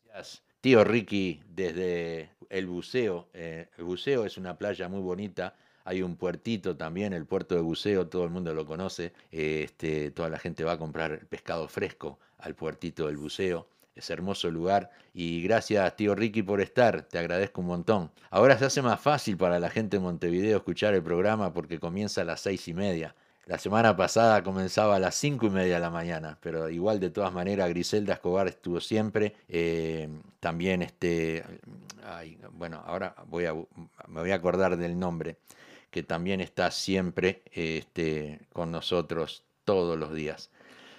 Tío 0.61 0.85
Ricky, 0.85 1.43
desde 1.49 2.31
el 2.49 2.69
buceo. 2.69 3.29
eh, 3.33 3.69
el 3.77 3.83
buceo 3.83 4.25
es 4.25 4.39
una 4.39 4.57
playa 4.57 4.89
muy 4.89 5.01
bonita. 5.01 5.57
Hay 5.85 6.03
un 6.03 6.15
puertito 6.15 6.77
también, 6.77 7.13
el 7.13 7.27
puerto 7.27 7.57
de 7.57 7.61
buceo, 7.61 8.07
todo 8.07 8.23
el 8.23 8.31
mundo 8.31 8.55
lo 8.55 8.65
conoce. 8.65 9.15
Este, 9.33 10.13
toda 10.13 10.29
la 10.29 10.39
gente 10.39 10.63
va 10.63 10.75
a 10.75 10.79
comprar 10.79 11.27
pescado 11.27 11.67
fresco 11.67 12.21
al 12.39 12.55
puertito 12.55 13.09
del 13.09 13.17
buceo. 13.17 13.69
Es 13.97 14.11
hermoso 14.11 14.49
lugar 14.49 14.91
y 15.13 15.43
gracias 15.43 15.97
tío 15.97 16.15
Ricky 16.15 16.45
por 16.45 16.61
estar, 16.61 17.03
te 17.03 17.19
agradezco 17.19 17.63
un 17.63 17.67
montón. 17.67 18.13
Ahora 18.31 18.57
se 18.57 18.67
hace 18.67 18.81
más 18.81 19.01
fácil 19.01 19.37
para 19.37 19.59
la 19.59 19.71
gente 19.71 19.97
de 19.97 20.05
Montevideo 20.05 20.59
escuchar 20.59 20.95
el 20.95 21.03
programa 21.03 21.53
porque 21.53 21.81
comienza 21.81 22.21
a 22.21 22.25
las 22.25 22.43
seis 22.43 22.69
y 22.69 22.75
media. 22.75 23.17
La 23.49 23.57
semana 23.57 23.97
pasada 23.97 24.43
comenzaba 24.43 24.97
a 24.97 24.99
las 24.99 25.15
cinco 25.15 25.47
y 25.47 25.51
media 25.51 25.77
de 25.77 25.81
la 25.81 25.89
mañana, 25.89 26.37
pero 26.43 26.69
igual 26.69 27.01
de 27.01 27.09
todas 27.09 27.33
maneras 27.33 27.71
Griselda 27.71 28.13
Escobar 28.13 28.47
estuvo 28.47 28.79
siempre. 28.79 29.37
eh, 29.49 30.07
también 30.39 30.83
este, 30.83 31.43
ay, 32.05 32.39
bueno, 32.53 32.83
ahora 32.85 33.15
voy 33.27 33.47
a, 33.47 33.55
me 33.55 34.21
voy 34.21 34.33
a 34.33 34.35
acordar 34.35 34.77
del 34.77 34.99
nombre, 34.99 35.39
que 35.91 36.03
también 36.03 36.43
está 36.43 36.71
siempre 36.71 37.41
este, 37.51 38.39
con 38.53 38.71
nosotros 38.71 39.45
todos 39.65 39.99
los 39.99 40.13
días. 40.13 40.51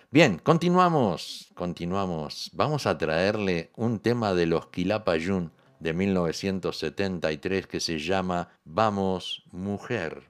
Bien, 0.10 0.40
continuamos, 0.40 1.52
continuamos. 1.54 2.50
Vamos 2.54 2.88
a 2.88 2.98
traerle 2.98 3.70
un 3.76 4.00
tema 4.00 4.34
de 4.34 4.48
los 4.48 4.70
Quilapayún 4.70 5.52
de 5.80 5.94
1973 5.94 7.68
que 7.68 7.80
se 7.80 8.00
llama 8.00 8.50
Vamos, 8.66 9.44
mujer. 9.52 10.24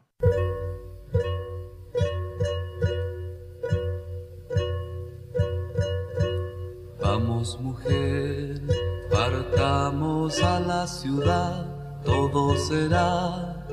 Mujer, 7.40 8.60
partamos 9.10 10.44
a 10.44 10.60
la 10.60 10.86
ciudad, 10.86 11.66
todo 12.04 12.58
será 12.58 13.66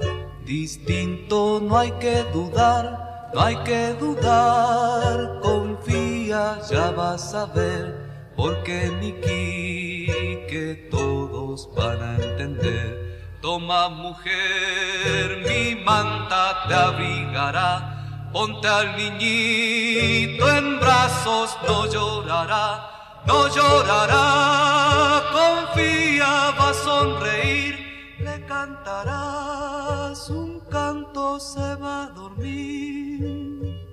distinto, 0.44 1.61
no 1.61 1.76
hay 1.76 1.90
que 1.98 2.22
dudar, 2.33 3.29
no 3.35 3.40
hay 3.40 3.57
que 3.64 3.92
dudar, 3.94 5.40
confía, 5.42 6.61
ya 6.70 6.92
vas 6.92 7.35
a 7.35 7.46
ver, 7.46 8.09
porque 8.37 8.88
Niki 9.00 10.07
que 10.46 10.88
todos 10.88 11.68
van 11.74 12.00
a 12.00 12.14
entender. 12.22 13.20
Toma 13.42 13.88
mujer, 13.88 15.42
mi 15.44 15.74
manta 15.85 16.68
te 16.68 16.74
abrigará, 16.74 18.29
ponte 18.33 18.68
al 18.68 18.96
niñito 18.96 20.48
en 20.57 20.79
brazos, 20.79 21.59
no 21.66 21.87
llorará 21.90 22.96
no 23.27 23.49
llorará, 23.49 25.23
confía, 25.33 26.55
va 26.59 26.71
a 26.71 26.75
sonreír, 26.75 27.75
le 28.21 28.45
cantarás 28.47 30.31
un 30.31 30.61
canto, 30.71 31.39
se 31.41 31.75
va 31.77 32.05
a 32.05 32.11
dormir. 32.11 33.87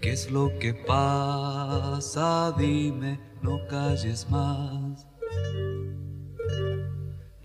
¿Qué 0.00 0.12
es 0.12 0.30
lo 0.30 0.50
que 0.58 0.74
pasa? 0.74 2.52
Dime, 2.58 3.20
no 3.40 3.58
calles 3.68 4.28
más. 4.30 5.06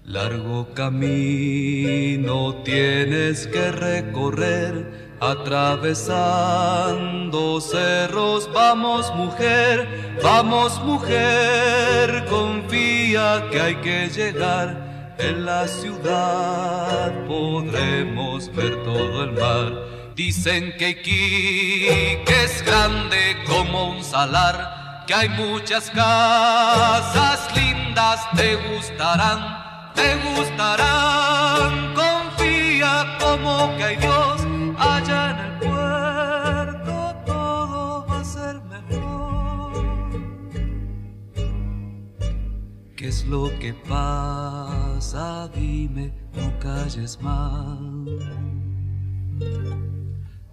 Largo 0.04 0.74
camino 0.74 2.64
tienes 2.64 3.46
que 3.48 3.72
recorrer 3.72 5.07
Atravesando 5.20 7.60
cerros, 7.60 8.48
vamos 8.54 9.12
mujer, 9.16 10.14
vamos 10.24 10.80
mujer, 10.84 12.24
confía 12.30 13.48
que 13.52 13.62
hay 13.62 13.76
que 13.76 14.10
llegar. 14.10 14.86
En 15.18 15.46
la 15.46 15.68
ciudad 15.68 17.12
podremos 17.26 18.54
ver 18.54 18.84
todo 18.84 19.24
el 19.24 19.32
mar 19.32 19.98
Dicen 20.18 20.74
que 20.80 20.90
Iquique 20.90 22.44
es 22.44 22.66
grande 22.66 23.38
como 23.46 23.92
un 23.92 24.04
salar, 24.04 25.04
que 25.06 25.14
hay 25.14 25.30
muchas 25.30 25.92
casas 25.92 27.48
lindas, 27.56 28.28
te 28.36 28.56
gustarán, 28.56 29.94
te 29.94 30.16
gustarán. 30.16 31.94
Confía 31.94 33.16
como 33.20 33.78
que 33.78 33.84
hay 33.84 33.96
Dios 33.98 34.37
¿Qué 43.08 43.12
es 43.12 43.26
lo 43.26 43.58
que 43.58 43.74
pasa? 43.74 45.48
Dime, 45.56 46.12
no 46.36 46.52
calles 46.60 47.18
más. 47.22 47.80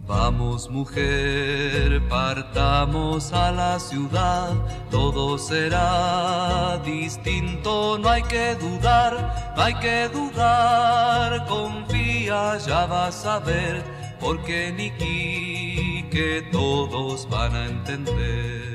Vamos 0.06 0.70
mujer, 0.70 2.00
partamos 2.08 3.32
a 3.32 3.50
la 3.50 3.80
ciudad, 3.80 4.52
todo 4.88 5.36
será 5.36 6.80
distinto, 6.84 7.98
no 7.98 8.08
hay 8.08 8.22
que 8.22 8.54
dudar, 8.54 9.52
no 9.56 9.60
hay 9.60 9.74
que 9.74 10.08
dudar, 10.10 11.46
confía, 11.46 12.56
ya 12.58 12.86
vas 12.86 13.26
a 13.26 13.40
ver, 13.40 13.82
porque 14.20 14.70
Niki 14.70 16.08
que 16.08 16.48
todos 16.52 17.28
van 17.28 17.56
a 17.56 17.66
entender. 17.66 18.74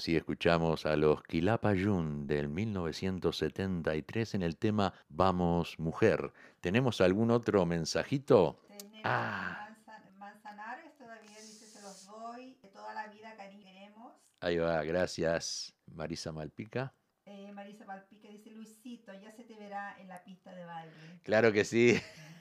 Así 0.00 0.16
escuchamos 0.16 0.86
a 0.86 0.96
los 0.96 1.22
Quilapayún 1.24 2.26
del 2.26 2.48
1973 2.48 4.34
en 4.34 4.42
el 4.42 4.56
tema 4.56 4.94
Vamos 5.10 5.78
Mujer. 5.78 6.32
¿Tenemos 6.62 7.02
algún 7.02 7.30
otro 7.30 7.66
mensajito? 7.66 8.58
Tenemos 8.66 9.00
Ah. 9.04 9.68
Manzan- 9.68 10.16
Manzanares 10.16 10.96
todavía 10.96 11.36
dice 11.36 11.66
se 11.66 11.82
los 11.82 12.06
doy, 12.06 12.54
de 12.62 12.68
toda 12.68 12.94
la 12.94 13.08
vida 13.08 13.36
cariño 13.36 13.62
queremos. 13.62 14.14
Ahí 14.40 14.56
va, 14.56 14.82
gracias. 14.84 15.74
Marisa 15.92 16.32
Malpica. 16.32 16.94
Eh, 17.26 17.52
Marisa 17.52 17.84
Palpique 17.84 18.26
dice 18.30 18.52
Luisito, 18.52 19.12
ya 19.20 19.30
se 19.32 19.44
te 19.44 19.54
verá 19.54 19.98
en 20.00 20.08
la 20.08 20.24
pista 20.24 20.54
de 20.54 20.64
baile. 20.64 21.20
Claro 21.24 21.52
que 21.52 21.64
sí. 21.66 22.00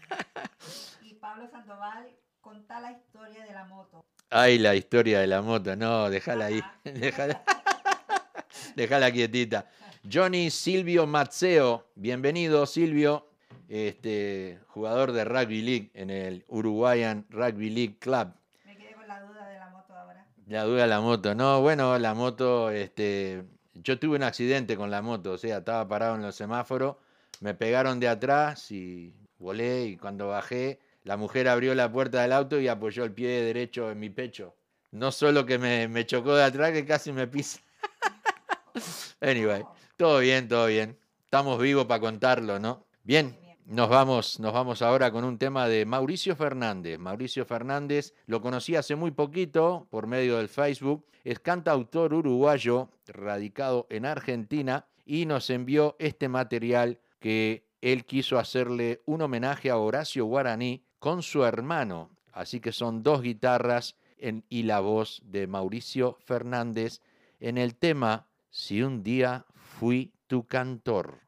Y 1.02 1.16
Pablo 1.16 1.46
Sandoval, 1.50 2.10
contá 2.40 2.80
la 2.80 2.94
historia 2.94 3.44
de 3.44 3.52
la 3.54 3.66
moto. 3.66 4.02
Ay, 4.32 4.60
la 4.60 4.76
historia 4.76 5.22
de 5.22 5.28
la 5.28 5.42
moto. 5.42 5.76
No, 5.76 6.08
déjala 6.10 6.46
ahí. 6.46 6.62
Déjala 8.76 9.12
quietita. 9.12 9.68
Johnny 10.12 10.52
Silvio 10.52 11.08
Mazzeo. 11.08 11.88
Bienvenido, 11.96 12.68
Silvio. 12.68 13.26
Este, 13.68 14.60
jugador 14.68 15.14
de 15.14 15.26
Rugby 15.26 15.62
League 15.64 15.92
en 15.96 16.12
el 16.12 16.46
Uruguayan 16.48 17.26
Rugby 17.30 17.72
League 17.72 17.98
Club. 18.00 18.34
Me 18.66 18.78
quedé 18.78 18.94
con 18.94 19.08
la 19.08 19.20
duda 19.22 19.48
de 19.48 19.58
la 19.58 19.70
moto 19.70 19.96
ahora. 19.96 20.28
La 20.46 20.64
duda 20.64 20.84
de 20.84 20.88
la 20.88 21.02
moto. 21.02 21.34
No, 21.34 21.62
bueno, 21.62 21.98
la 21.98 22.14
moto, 22.14 22.70
este, 22.70 23.44
yo 23.74 23.98
tuve 23.98 24.16
un 24.16 24.24
accidente 24.24 24.78
con 24.78 24.92
la 24.92 25.02
moto, 25.02 25.34
o 25.34 25.38
sea, 25.40 25.58
estaba 25.58 25.88
parado 25.88 26.16
en 26.16 26.22
los 26.22 26.36
semáforos, 26.36 26.98
me 27.42 27.54
pegaron 27.56 28.00
de 28.00 28.08
atrás 28.08 28.72
y 28.72 29.14
volé 29.40 29.86
y 29.86 29.98
cuando 29.98 30.28
bajé, 30.28 30.80
la 31.04 31.18
mujer 31.18 31.48
abrió 31.48 31.74
la 31.76 31.92
puerta 31.92 32.22
del 32.22 32.34
auto 32.34 32.60
y 32.60 32.68
apoyó 32.68 33.04
el 33.04 33.14
pie 33.14 33.42
derecho 33.42 33.92
en 33.92 34.00
mi 34.00 34.10
pecho. 34.10 34.56
No 34.92 35.12
solo 35.12 35.46
que 35.46 35.58
me, 35.58 35.88
me 35.88 36.06
chocó 36.06 36.36
de 36.36 36.44
atrás, 36.44 36.72
que 36.72 36.86
casi 36.86 37.12
me 37.12 37.28
pisa. 37.28 37.60
Anyway, 39.22 39.64
todo 39.98 40.20
bien, 40.20 40.48
todo 40.48 40.68
bien. 40.68 40.98
Estamos 41.26 41.60
vivos 41.60 41.86
para 41.86 42.00
contarlo, 42.00 42.60
¿no? 42.60 42.86
Bien, 43.04 43.38
nos 43.66 43.88
vamos, 43.88 44.40
nos 44.40 44.52
vamos 44.52 44.82
ahora 44.82 45.12
con 45.12 45.24
un 45.24 45.38
tema 45.38 45.68
de 45.68 45.86
Mauricio 45.86 46.36
Fernández. 46.36 46.98
Mauricio 46.98 47.46
Fernández 47.46 48.16
lo 48.26 48.42
conocí 48.42 48.76
hace 48.76 48.96
muy 48.96 49.12
poquito 49.12 49.88
por 49.92 50.08
medio 50.08 50.38
del 50.38 50.50
Facebook. 50.50 51.06
Es 51.24 51.40
cantautor 51.40 52.14
uruguayo 52.14 52.90
radicado 53.06 53.86
en 53.92 54.06
Argentina 54.06 54.88
y 55.06 55.28
nos 55.28 55.52
envió 55.52 55.96
este 56.00 56.30
material 56.30 57.00
que 57.20 57.68
él 57.82 58.06
quiso 58.06 58.40
hacerle 58.40 59.02
un 59.06 59.22
homenaje 59.22 59.70
a 59.70 59.78
Horacio 59.78 60.26
Guaraní 60.26 60.84
con 61.00 61.24
su 61.24 61.44
hermano. 61.44 62.10
Así 62.32 62.60
que 62.60 62.72
son 62.72 63.04
dos 63.04 63.22
guitarras 63.22 63.96
en- 64.18 64.44
y 64.50 64.64
la 64.64 64.80
voz 64.82 65.22
de 65.26 65.48
Mauricio 65.48 66.18
Fernández 66.26 67.02
en 67.40 67.58
el 67.58 67.76
tema 67.76 68.28
Si 68.52 68.82
un 68.82 69.04
día 69.04 69.46
fui 69.56 70.12
tu 70.28 70.46
cantor. 70.46 71.20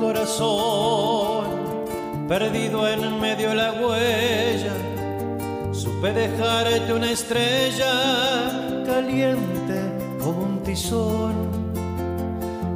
Corazón 0.00 0.69
perdido 2.40 2.88
en 2.88 3.20
medio 3.20 3.50
de 3.50 3.54
la 3.54 3.72
huella, 3.72 4.72
supe 5.72 6.10
dejarte 6.10 6.90
una 6.90 7.10
estrella 7.10 7.92
caliente 8.86 9.78
como 10.18 10.44
un 10.44 10.62
tizón 10.62 11.34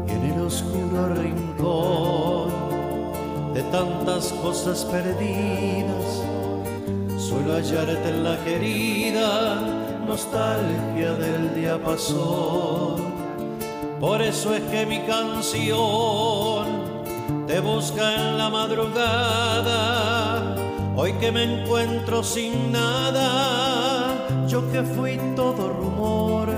y 0.07 0.11
en 0.11 0.23
el 0.33 0.43
oscuro 0.43 1.15
rincón 1.15 2.53
de 3.55 3.63
tantas 3.73 4.35
cosas 4.43 4.85
perdidas, 4.85 6.23
suelo 7.17 7.55
hallarte 7.55 8.07
en 8.11 8.23
la 8.23 8.37
querida 8.45 9.63
nostalgia 10.07 11.15
del 11.15 11.55
diapasón. 11.55 13.03
Por 13.99 14.21
eso 14.21 14.55
es 14.55 14.61
que 14.65 14.85
mi 14.85 15.01
canción 15.07 16.84
te 17.47 17.61
busca 17.61 18.15
en 18.15 18.39
la 18.39 18.49
madrugada. 18.51 19.75
Hoy 20.97 21.13
que 21.15 21.33
me 21.33 21.43
encuentro 21.43 22.23
sin 22.23 22.73
nada, 22.73 24.15
yo 24.47 24.71
que 24.71 24.83
fui 24.83 25.19
todo 25.35 25.69
rumor 25.69 26.49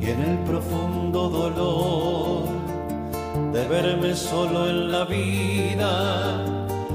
y 0.00 0.10
en 0.10 0.20
el 0.20 0.38
profundo 0.38 1.28
dolor 1.28 2.48
de 3.52 3.68
verme 3.68 4.14
solo 4.14 4.68
en 4.68 4.90
la 4.90 5.04
vida, 5.04 6.44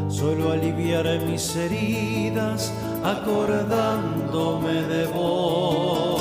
suelo 0.09 0.51
aliviar 0.51 1.05
mis 1.21 1.55
heridas 1.55 2.73
acordándome 3.03 4.83
de 4.83 5.07
vos. 5.07 6.12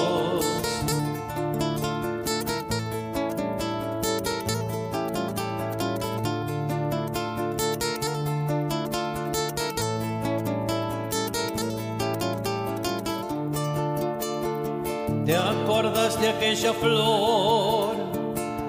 Aquella 16.52 16.74
flor 16.74 17.96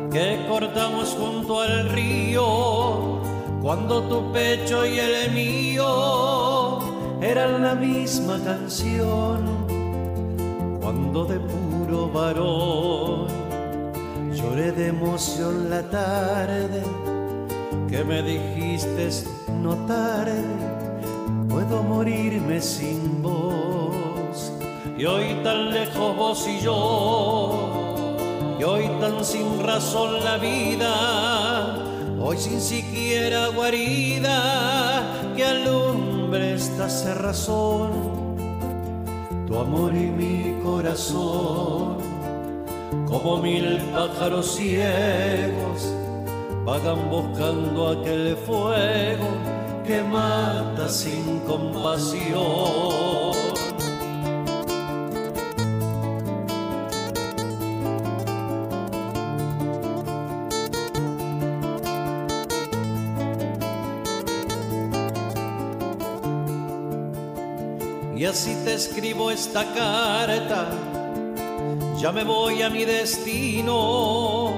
que 0.10 0.46
cortamos 0.48 1.18
junto 1.20 1.60
al 1.60 1.90
río? 1.90 3.20
Cuando 3.62 4.04
tu 4.04 4.32
pecho 4.32 4.86
y 4.86 5.00
el 5.00 5.32
mío 5.32 6.80
eran 7.22 7.62
la 7.62 7.76
misma 7.76 8.40
canción. 8.42 9.44
Cuando 10.82 11.26
de 11.26 11.40
puro 11.40 12.10
varón 12.10 13.28
lloré 14.32 14.72
de 14.72 14.88
emoción 14.88 15.70
la 15.70 15.84
tarde 15.84 16.84
que 17.90 18.02
me 18.06 18.22
dijiste 18.22 19.10
no 19.62 19.76
tarde, 19.88 20.42
puedo 21.50 21.84
morirme 21.84 22.62
sin 22.62 23.22
vos. 23.22 24.54
Y 24.98 25.06
hoy 25.06 25.36
tan 25.44 25.72
lejos 25.72 26.13
y 26.34 26.62
yo, 26.62 27.52
y 28.60 28.64
hoy 28.64 28.90
tan 29.00 29.24
sin 29.24 29.62
razón 29.62 30.24
la 30.24 30.38
vida, 30.38 31.78
hoy 32.20 32.38
sin 32.38 32.60
siquiera 32.60 33.50
guarida 33.50 35.04
que 35.36 35.46
alumbre 35.46 36.56
esta 36.56 36.90
cerrazón, 36.90 37.92
tu 39.46 39.60
amor 39.60 39.94
y 39.94 40.08
mi 40.08 40.60
corazón, 40.64 41.98
como 43.08 43.38
mil 43.38 43.78
pájaros 43.94 44.56
ciegos, 44.56 45.94
vagan 46.66 47.12
buscando 47.12 47.90
aquel 47.90 48.36
fuego 48.38 49.28
que 49.86 50.02
mata 50.02 50.90
sin 50.90 51.42
compasión. 51.42 53.23
Escribo 68.86 69.32
esta 69.32 69.64
carta, 69.74 70.68
ya 71.98 72.12
me 72.12 72.26
voy 72.26 72.62
a 72.64 72.70
mi 72.70 72.84
destino. 72.84 74.52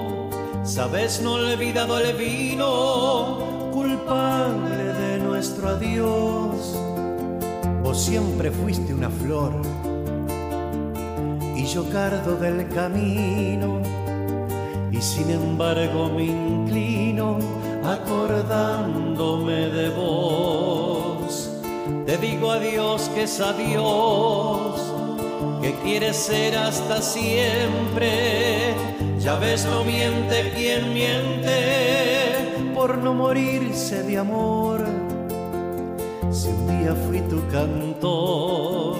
Sabes, 0.63 1.21
no 1.21 1.33
olvidado 1.33 1.99
el 1.99 2.15
vino, 2.15 3.69
culpable 3.71 4.83
de 4.83 5.19
nuestro 5.19 5.69
adiós. 5.69 6.75
Vos 7.83 8.01
siempre 8.01 8.49
fuiste 8.49 8.95
una 8.95 9.11
flor 9.11 9.53
y 11.55 11.63
yo 11.65 11.87
cardo 11.91 12.35
del 12.35 12.67
camino. 12.69 13.79
Y 14.91 15.01
sin 15.01 15.29
embargo 15.29 16.09
me 16.09 16.23
inclino 16.23 17.37
acordándome 17.83 19.67
de 19.67 19.89
vos. 19.89 20.44
Te 22.05 22.17
digo 22.17 22.51
adiós 22.51 23.09
que 23.15 23.23
es 23.23 23.39
adiós, 23.41 24.79
que 25.59 25.73
quieres 25.83 26.15
ser 26.15 26.55
hasta 26.55 27.01
siempre. 27.01 28.75
Ya 29.17 29.35
ves, 29.37 29.65
no 29.65 29.83
miente 29.83 30.51
quien 30.55 30.93
miente 30.93 32.71
por 32.75 32.99
no 32.99 33.15
morirse 33.15 34.03
de 34.03 34.19
amor. 34.19 34.85
Si 36.31 36.49
un 36.49 36.67
día 36.79 36.93
fui 37.07 37.21
tu 37.21 37.41
cantor, 37.47 38.97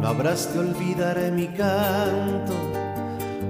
no 0.00 0.06
habrás 0.06 0.54
de 0.54 0.60
olvidar 0.60 1.18
mi 1.32 1.48
canto. 1.48 2.54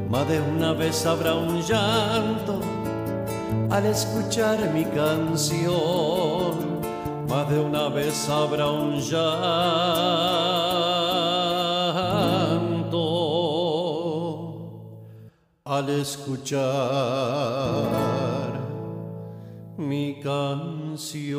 Más 0.09 0.27
de 0.29 0.41
una 0.41 0.73
vez 0.73 1.05
habrá 1.05 1.35
un 1.35 1.61
llanto 1.61 2.61
al 3.69 3.85
escuchar 3.85 4.73
mi 4.73 4.87
canción 4.87 6.06
más 7.37 7.51
de 7.51 7.61
una 7.61 7.89
vez 7.91 8.31
habrá 8.31 8.71
un 8.71 8.99
llanto 8.99 9.27
al 15.63 15.91
escuchar 15.91 16.63
mi 19.77 20.19
canción. 20.23 21.37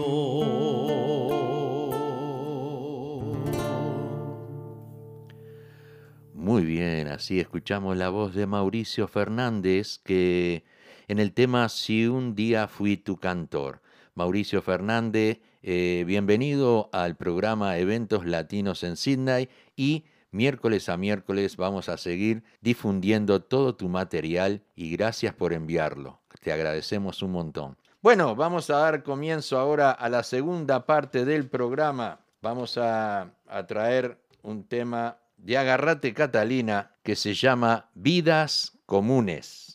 Muy 6.35 6.63
bien, 6.63 7.07
así 7.07 7.39
escuchamos 7.39 7.97
la 7.97 8.09
voz 8.09 8.35
de 8.35 8.45
Mauricio 8.45 9.07
Fernández 9.07 9.97
que 10.03 10.63
en 11.07 11.17
el 11.17 11.33
tema 11.33 11.67
Si 11.69 12.05
un 12.05 12.35
día 12.35 12.67
fui 12.67 12.97
tu 12.97 13.17
cantor. 13.17 13.81
Mauricio 14.13 14.61
Fernández, 14.61 15.39
eh, 15.61 16.03
bienvenido 16.05 16.89
al 16.93 17.15
programa 17.15 17.77
Eventos 17.77 18.25
Latinos 18.25 18.83
en 18.83 18.97
Sydney 18.97 19.49
y 19.75 20.05
miércoles 20.31 20.89
a 20.89 20.97
miércoles 20.97 21.57
vamos 21.57 21.89
a 21.89 21.97
seguir 21.97 22.43
difundiendo 22.61 23.41
todo 23.41 23.75
tu 23.75 23.89
material 23.89 24.61
y 24.75 24.91
gracias 24.91 25.33
por 25.33 25.53
enviarlo. 25.53 26.19
Te 26.41 26.51
agradecemos 26.51 27.21
un 27.23 27.31
montón. 27.31 27.77
Bueno, 28.01 28.35
vamos 28.35 28.69
a 28.69 28.77
dar 28.77 29.03
comienzo 29.03 29.57
ahora 29.57 29.91
a 29.91 30.09
la 30.09 30.23
segunda 30.23 30.85
parte 30.85 31.25
del 31.25 31.49
programa. 31.49 32.19
Vamos 32.41 32.77
a, 32.77 33.33
a 33.47 33.67
traer 33.67 34.17
un 34.43 34.63
tema 34.63 35.17
de 35.37 35.57
Agarrate 35.57 36.13
Catalina 36.13 36.91
que 37.03 37.15
se 37.15 37.33
llama 37.33 37.89
Vidas 37.95 38.77
Comunes. 38.85 39.66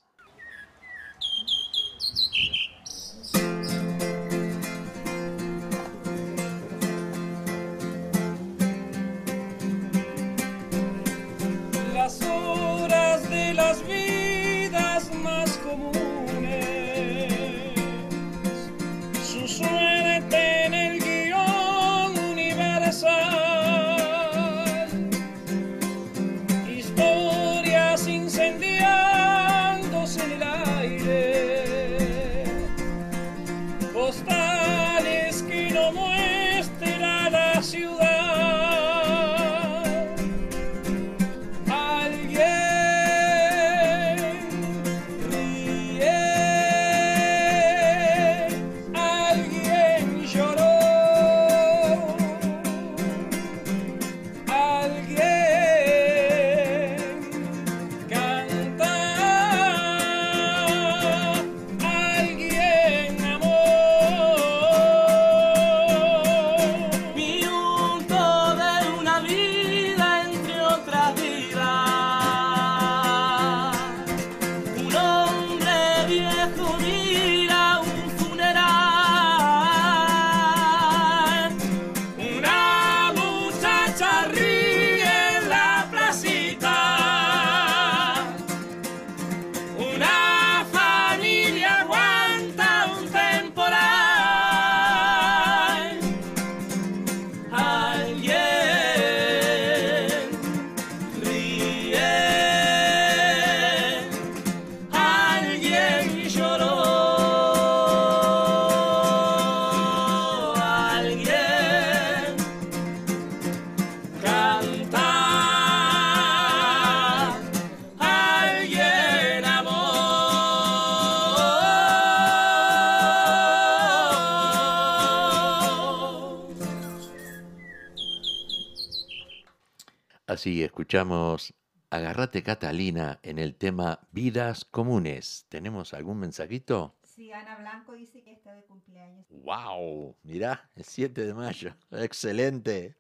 Escuchamos 130.93 131.55
Agarrate 131.89 132.43
Catalina 132.43 133.19
en 133.23 133.39
el 133.39 133.55
tema 133.55 134.01
Vidas 134.11 134.67
Comunes. 134.67 135.47
¿Tenemos 135.49 135.95
algún 135.95 136.19
mensajito? 136.19 136.95
Sí, 137.03 137.33
Ana 137.33 137.57
Blanco 137.57 137.95
dice 137.95 138.23
que 138.23 138.33
está 138.33 138.55
de 138.55 138.63
cumpleaños. 138.65 139.25
¡Wow! 139.31 140.15
Mirá, 140.23 140.69
el 140.77 140.85
7 140.85 141.25
de 141.25 141.33
mayo. 141.33 141.75
Excelente. 141.93 142.95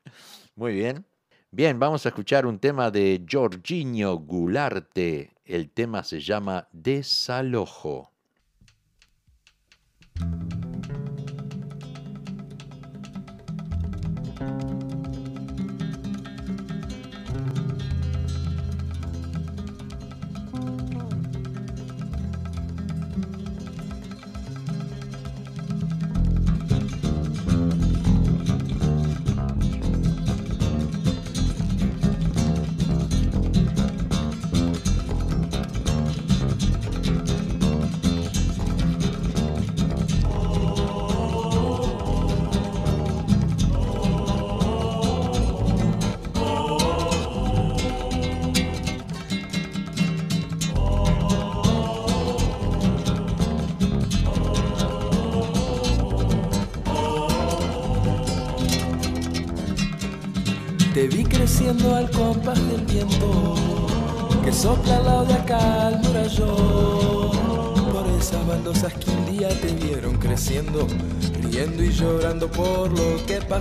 Muy 0.57 0.72
bien. 0.72 1.05
Bien, 1.51 1.78
vamos 1.78 2.07
a 2.07 2.09
escuchar 2.09 2.47
un 2.47 2.59
tema 2.59 2.90
de 2.90 3.26
Jorginho 3.30 4.16
Gularte. 4.16 5.34
El 5.45 5.68
tema 5.68 6.03
se 6.03 6.18
llama 6.18 6.68
Desalojo. 6.72 8.12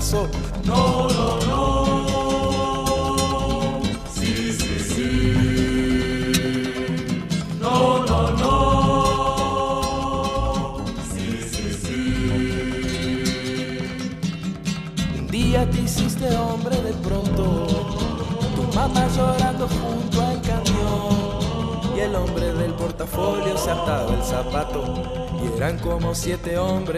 Lo 0.09 0.50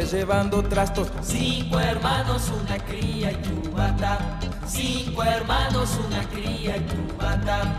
hombres 0.03 0.11
llevando 0.11 0.63
trastos. 0.63 1.07
Cinco 1.21 1.79
hermanos, 1.79 2.51
una 2.61 2.77
cría 2.77 3.31
y 3.31 3.35
tu 3.35 3.71
bata. 3.71 4.39
Cinco 4.67 5.23
hermanos, 5.23 5.89
una 6.07 6.23
cría 6.29 6.77
y 6.77 6.81
tu 6.81 7.17
bata. 7.17 7.72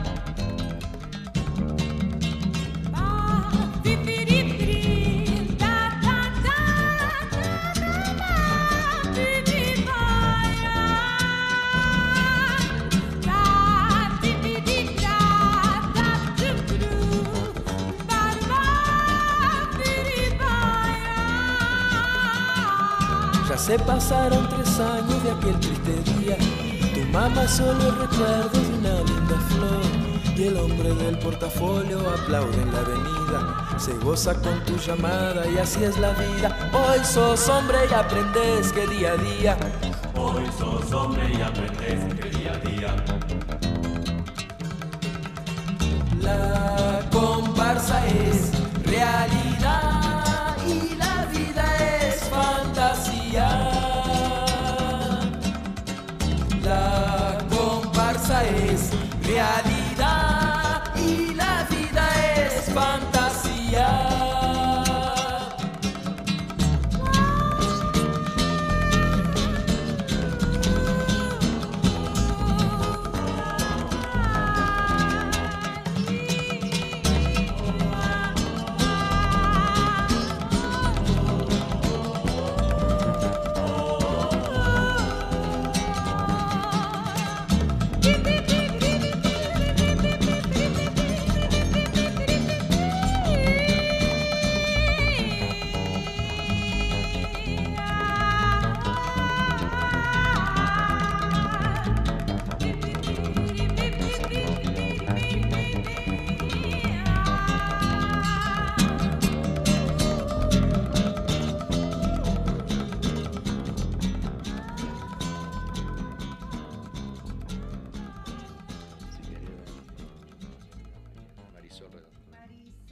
Se 23.75 23.81
pasaron 23.81 24.49
tres 24.51 24.79
años 24.79 25.25
de 25.25 25.31
aquel 25.33 25.59
triste 25.59 26.13
día. 26.13 26.37
Tu 26.95 27.01
mamá 27.11 27.49
solo 27.49 27.91
recuerdo 28.03 28.51
de 28.51 28.79
una 28.79 29.01
linda 29.03 29.39
flor. 29.49 30.37
Y 30.37 30.43
el 30.45 30.57
hombre 30.59 30.95
del 30.95 31.19
portafolio 31.19 31.99
aplaude 32.09 32.63
en 32.63 32.73
la 32.73 32.79
avenida. 32.79 33.79
Se 33.79 33.93
goza 33.95 34.35
con 34.35 34.65
tu 34.65 34.77
llamada 34.77 35.45
y 35.49 35.59
así 35.59 35.83
es 35.83 35.99
la 35.99 36.11
vida. 36.13 36.71
Hoy 36.73 37.05
sos 37.05 37.49
hombre 37.49 37.79
y 37.91 37.95
aprendes 37.95 38.73
que 38.73 38.87
día 38.87 39.13
a 39.13 39.17
día. 39.17 39.57
Hoy 40.15 40.45
sos 40.57 40.93
hombre 40.93 41.25
y 41.37 41.43
aprendes 41.43 42.15
que 42.15 42.31
día 42.31 42.53
a 42.53 42.59
día. 42.69 42.97
La 46.21 47.01
comparsa 47.11 48.07
es 48.07 48.53
realidad 48.85 50.04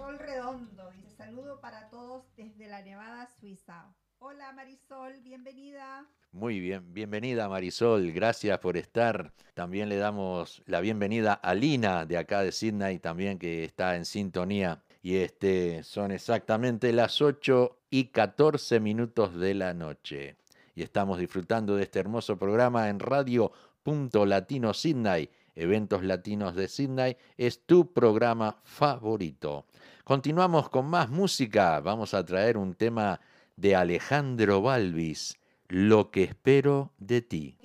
Marisol 0.03 0.19
Redondo 0.19 0.91
dice 0.91 1.15
saludo 1.17 1.61
para 1.61 1.89
todos 1.89 2.25
desde 2.37 2.67
la 2.67 2.83
Nevada, 2.83 3.29
Suiza. 3.39 3.95
Hola 4.19 4.51
Marisol, 4.51 5.21
bienvenida. 5.23 6.05
Muy 6.33 6.59
bien, 6.59 6.93
bienvenida 6.93 7.49
Marisol, 7.49 8.11
gracias 8.11 8.59
por 8.59 8.77
estar. 8.77 9.33
También 9.55 9.89
le 9.89 9.99
damos 9.99 10.61
la 10.67 10.81
bienvenida 10.81 11.35
a 11.35 11.55
Lina 11.55 12.05
de 12.05 12.19
acá 12.19 12.43
de 12.43 12.51
Sydney 12.51 12.99
también 12.99 13.39
que 13.39 13.63
está 13.63 13.95
en 13.95 14.05
sintonía. 14.05 14.83
Y 15.03 15.19
este 15.19 15.85
son 15.85 16.11
exactamente 16.11 16.93
las 16.93 17.23
8 17.23 17.79
y 17.91 18.07
14 18.07 18.81
minutos 18.81 19.37
de 19.37 19.55
la 19.55 19.73
noche. 19.73 20.37
Y 20.75 20.83
estamos 20.83 21.21
disfrutando 21.21 21.77
de 21.77 21.85
este 21.85 22.01
hermoso 22.01 22.37
programa 22.37 22.89
en 22.89 22.99
Radio 22.99 23.53
Punto 23.85 24.27
Latino 24.27 24.75
Sydney. 24.75 25.31
Eventos 25.55 26.03
Latinos 26.03 26.55
de 26.55 26.67
Sydney 26.67 27.17
es 27.37 27.67
tu 27.67 27.93
programa 27.93 28.57
favorito. 28.65 29.67
Continuamos 30.05 30.69
con 30.69 30.87
más 30.87 31.11
música. 31.11 31.79
Vamos 31.79 32.13
a 32.13 32.25
traer 32.25 32.57
un 32.57 32.75
tema 32.75 33.21
de 33.55 33.77
Alejandro 33.77 34.61
Balvis, 34.61 35.39
Lo 35.69 36.11
que 36.11 36.25
espero 36.25 36.91
de 36.99 37.23
ti. 37.23 37.57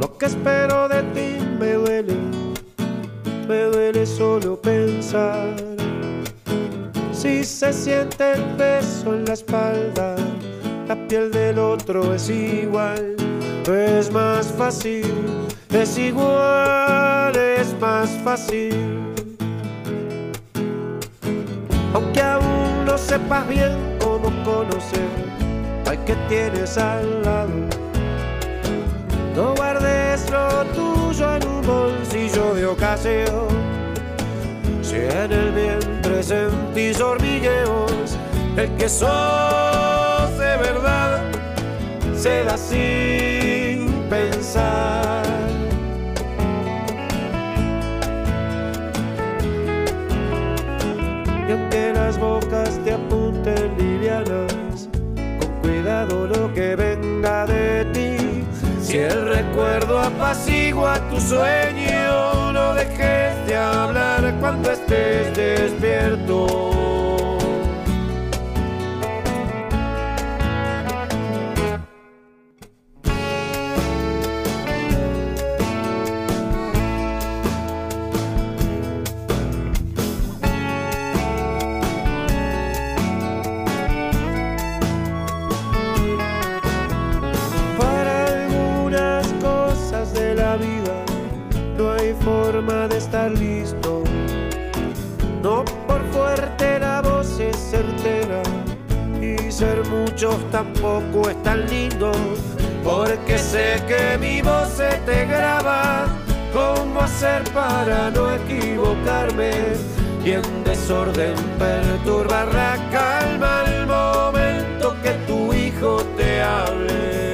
Lo 0.00 0.16
que 0.16 0.24
espero 0.24 0.88
de 0.88 1.02
ti 1.12 1.44
me 1.58 1.74
duele, 3.64 4.06
solo 4.06 4.58
pensar. 4.58 5.73
Si 7.44 7.50
se 7.50 7.72
siente 7.74 8.32
el 8.32 8.42
peso 8.56 9.14
en 9.14 9.26
la 9.26 9.34
espalda, 9.34 10.16
la 10.88 10.96
piel 11.08 11.30
del 11.30 11.58
otro 11.58 12.14
es 12.14 12.30
igual. 12.30 13.16
Es 13.66 14.10
más 14.10 14.46
fácil, 14.46 15.12
es 15.68 15.98
igual, 15.98 17.36
es 17.36 17.78
más 17.78 18.08
fácil. 18.24 18.72
Aunque 21.92 22.22
aún 22.22 22.86
no 22.86 22.96
sepas 22.96 23.46
bien 23.46 23.98
cómo 24.00 24.30
conocer 24.42 25.10
al 25.86 26.02
que 26.06 26.14
tienes 26.30 26.78
al 26.78 27.24
lado. 27.24 27.50
No 29.36 29.54
guardes 29.54 30.30
lo 30.30 30.64
tuyo 30.72 31.36
en 31.36 31.46
un 31.46 31.60
bolsillo 31.60 32.54
de 32.54 32.64
ocasión. 32.64 33.48
Si 34.80 34.96
en 34.96 35.30
el 35.30 35.93
vientre 36.24 36.50
sentís 36.50 37.00
hormigueos, 37.00 38.16
el 38.56 38.70
que 38.76 38.88
sos 38.88 40.38
de 40.38 40.56
verdad 40.56 41.22
se 42.14 42.44
da 42.44 42.56
sin 42.56 43.88
pensar. 44.08 45.22
Y 51.48 51.52
aunque 51.52 51.92
las 51.94 52.18
bocas 52.18 52.78
te 52.84 52.92
apunten 52.92 53.76
livianas, 53.78 54.88
con 55.40 55.60
cuidado 55.62 56.26
lo 56.26 56.52
que. 56.54 56.63
Si 58.94 59.00
el 59.00 59.26
recuerdo 59.26 59.98
apacigua 59.98 61.00
tu 61.10 61.20
sueño, 61.20 62.52
no 62.52 62.74
dejes 62.74 63.44
de 63.44 63.56
hablar 63.56 64.32
cuando 64.38 64.70
estés 64.70 65.36
despierto. 65.36 67.03
Tampoco 100.50 101.28
es 101.28 101.42
tan 101.42 101.68
lindo. 101.68 102.12
Porque 102.82 103.38
sé 103.38 103.82
que 103.86 104.18
mi 104.18 104.42
voz 104.42 104.68
se 104.68 104.88
te 105.06 105.26
graba. 105.26 106.06
¿Cómo 106.52 107.00
hacer 107.00 107.42
para 107.52 108.10
no 108.10 108.32
equivocarme? 108.32 109.52
Y 110.24 110.32
en 110.32 110.64
desorden 110.64 111.34
perturbar 111.58 112.46
la 112.54 112.76
calma 112.90 113.60
al 113.60 113.86
momento 113.86 114.96
que 115.02 115.10
tu 115.26 115.52
hijo 115.52 116.02
te 116.16 116.40
hable. 116.40 117.32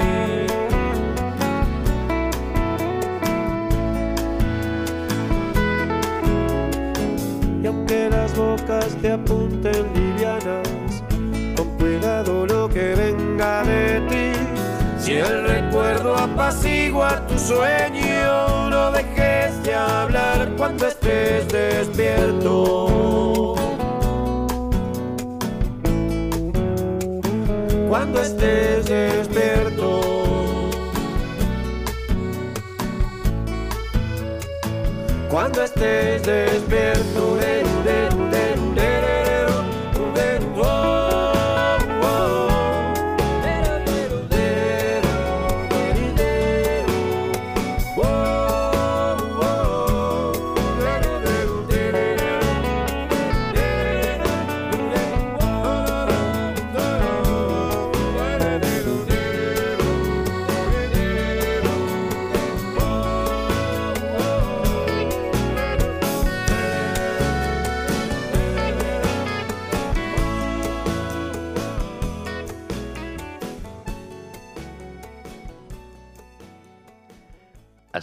Y 7.62 7.66
aunque 7.66 8.10
las 8.10 8.36
bocas 8.36 8.88
te 9.00 9.12
apunten 9.12 9.86
livianas, 9.94 11.04
con 11.56 11.68
cuidado 11.76 12.46
lo 12.46 12.59
que 12.72 12.94
venga 12.94 13.62
de 13.64 14.00
ti. 14.08 14.32
Si 14.98 15.12
el 15.14 15.46
recuerdo 15.46 16.16
apacigua 16.16 17.26
tu 17.26 17.38
sueño, 17.38 18.70
no 18.70 18.90
dejes 18.92 19.62
de 19.62 19.74
hablar 19.74 20.48
cuando 20.56 20.86
estés 20.86 21.46
despierto. 21.48 22.86
Cuando 27.88 28.22
estés 28.22 28.86
despierto. 28.86 30.00
Cuando 35.28 35.62
estés 35.62 36.22
despierto, 36.24 37.36
deru, 37.36 37.84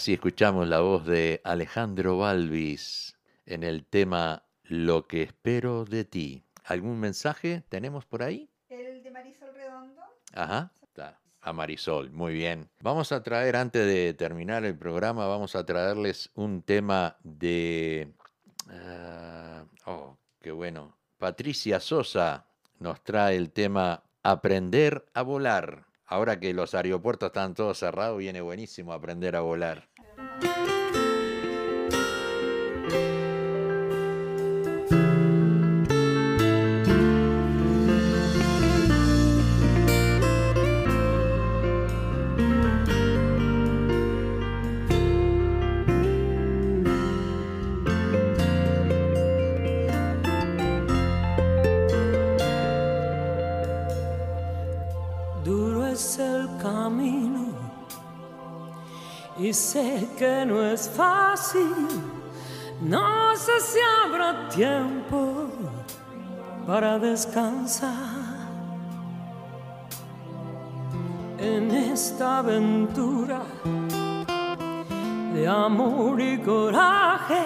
Así 0.07 0.13
escuchamos 0.13 0.69
la 0.69 0.79
voz 0.79 1.05
de 1.05 1.41
Alejandro 1.43 2.17
Balvis 2.17 3.17
en 3.45 3.63
el 3.63 3.85
tema 3.85 4.45
Lo 4.63 5.05
que 5.05 5.23
espero 5.23 5.83
de 5.83 6.05
ti. 6.05 6.45
¿Algún 6.63 6.97
mensaje 6.97 7.65
tenemos 7.67 8.05
por 8.05 8.23
ahí? 8.23 8.49
El 8.69 9.03
de 9.03 9.11
Marisol 9.11 9.53
Redondo. 9.53 10.01
Ajá, 10.31 10.71
está. 10.81 11.19
A 11.41 11.51
Marisol, 11.51 12.09
muy 12.11 12.31
bien. 12.31 12.69
Vamos 12.79 13.11
a 13.11 13.21
traer, 13.21 13.57
antes 13.57 13.85
de 13.85 14.13
terminar 14.13 14.63
el 14.63 14.77
programa, 14.77 15.27
vamos 15.27 15.57
a 15.57 15.65
traerles 15.65 16.31
un 16.35 16.61
tema 16.61 17.17
de... 17.23 18.13
ah, 18.69 19.65
oh, 19.87 20.17
qué 20.39 20.53
bueno. 20.53 20.97
Patricia 21.17 21.81
Sosa 21.81 22.47
nos 22.79 23.03
trae 23.03 23.35
el 23.35 23.51
tema 23.51 24.05
Aprender 24.23 25.05
a 25.13 25.21
volar. 25.23 25.85
Ahora 26.05 26.39
que 26.39 26.53
los 26.53 26.73
aeropuertos 26.73 27.27
están 27.27 27.53
todos 27.53 27.79
cerrados, 27.79 28.19
viene 28.19 28.39
buenísimo 28.39 28.93
aprender 28.93 29.35
a 29.35 29.41
volar. 29.41 29.89
Thank 30.39 30.69
you. 30.69 30.76
Es 60.77 60.89
fácil. 60.89 61.73
No 62.81 63.35
sé 63.35 63.59
si 63.59 63.79
habrá 63.97 64.47
tiempo 64.49 65.49
para 66.67 66.99
descansar 66.99 68.37
en 71.39 71.71
esta 71.71 72.39
aventura 72.39 73.41
de 75.33 75.47
amor 75.47 76.21
y 76.21 76.37
coraje. 76.39 77.43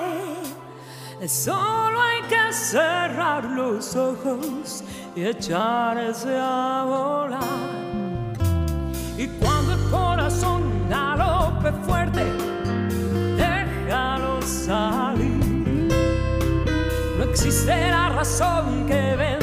Solo 1.26 2.02
hay 2.02 2.22
que 2.28 2.52
cerrar 2.52 3.46
los 3.46 3.96
ojos 3.96 4.84
y 5.16 5.24
echarse 5.24 6.36
a 6.38 6.84
volar. 6.86 7.72
Existe 17.44 17.76
la 17.90 18.10
razón 18.10 18.86
que 18.86 19.16
venza 19.16 19.41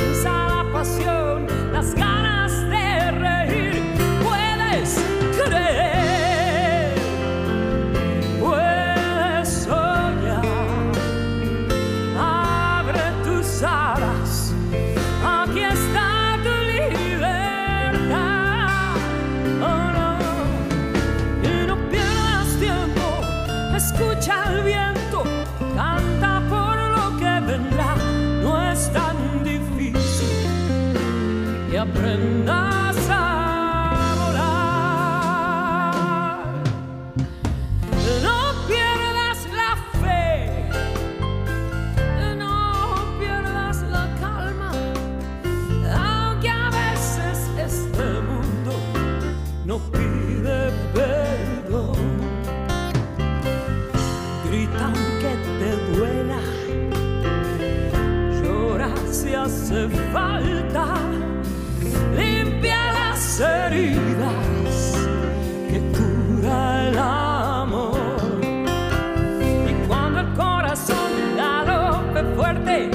hace 59.68 59.88
falta, 60.12 60.94
limpia 62.16 62.92
las 62.92 63.40
heridas 63.40 64.94
que 65.68 65.80
cura 65.92 66.88
el 66.88 66.98
amor. 66.98 67.98
Y 69.68 69.86
cuando 69.86 70.20
el 70.20 70.32
corazón 70.34 71.10
galope 71.36 72.24
fuerte, 72.34 72.90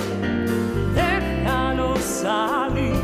déjalo 0.96 1.96
salir. 1.98 2.96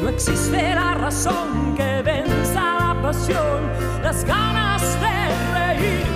No 0.00 0.08
existe 0.08 0.74
la 0.76 0.94
razón 0.94 1.74
que 1.76 2.02
venza 2.02 2.62
la 2.78 3.02
pasión, 3.02 3.62
las 4.04 4.24
ganas 4.24 4.82
de 5.00 5.80
reír. 5.80 6.15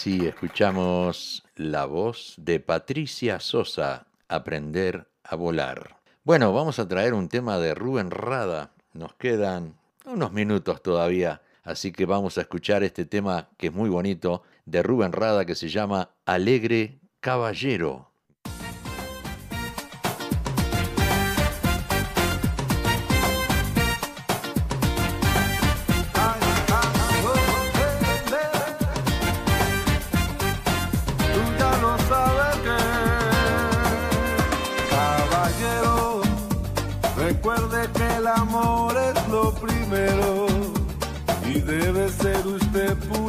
Así 0.00 0.26
escuchamos 0.26 1.44
la 1.56 1.84
voz 1.84 2.32
de 2.38 2.58
Patricia 2.58 3.38
Sosa, 3.38 4.06
Aprender 4.28 5.06
a 5.22 5.36
volar. 5.36 5.98
Bueno, 6.24 6.54
vamos 6.54 6.78
a 6.78 6.88
traer 6.88 7.12
un 7.12 7.28
tema 7.28 7.58
de 7.58 7.74
Rubén 7.74 8.10
Rada. 8.10 8.72
Nos 8.94 9.12
quedan 9.16 9.74
unos 10.06 10.32
minutos 10.32 10.82
todavía, 10.82 11.42
así 11.64 11.92
que 11.92 12.06
vamos 12.06 12.38
a 12.38 12.40
escuchar 12.40 12.82
este 12.82 13.04
tema 13.04 13.50
que 13.58 13.66
es 13.66 13.74
muy 13.74 13.90
bonito 13.90 14.42
de 14.64 14.82
Rubén 14.82 15.12
Rada 15.12 15.44
que 15.44 15.54
se 15.54 15.68
llama 15.68 16.08
Alegre 16.24 16.98
Caballero. 17.20 18.09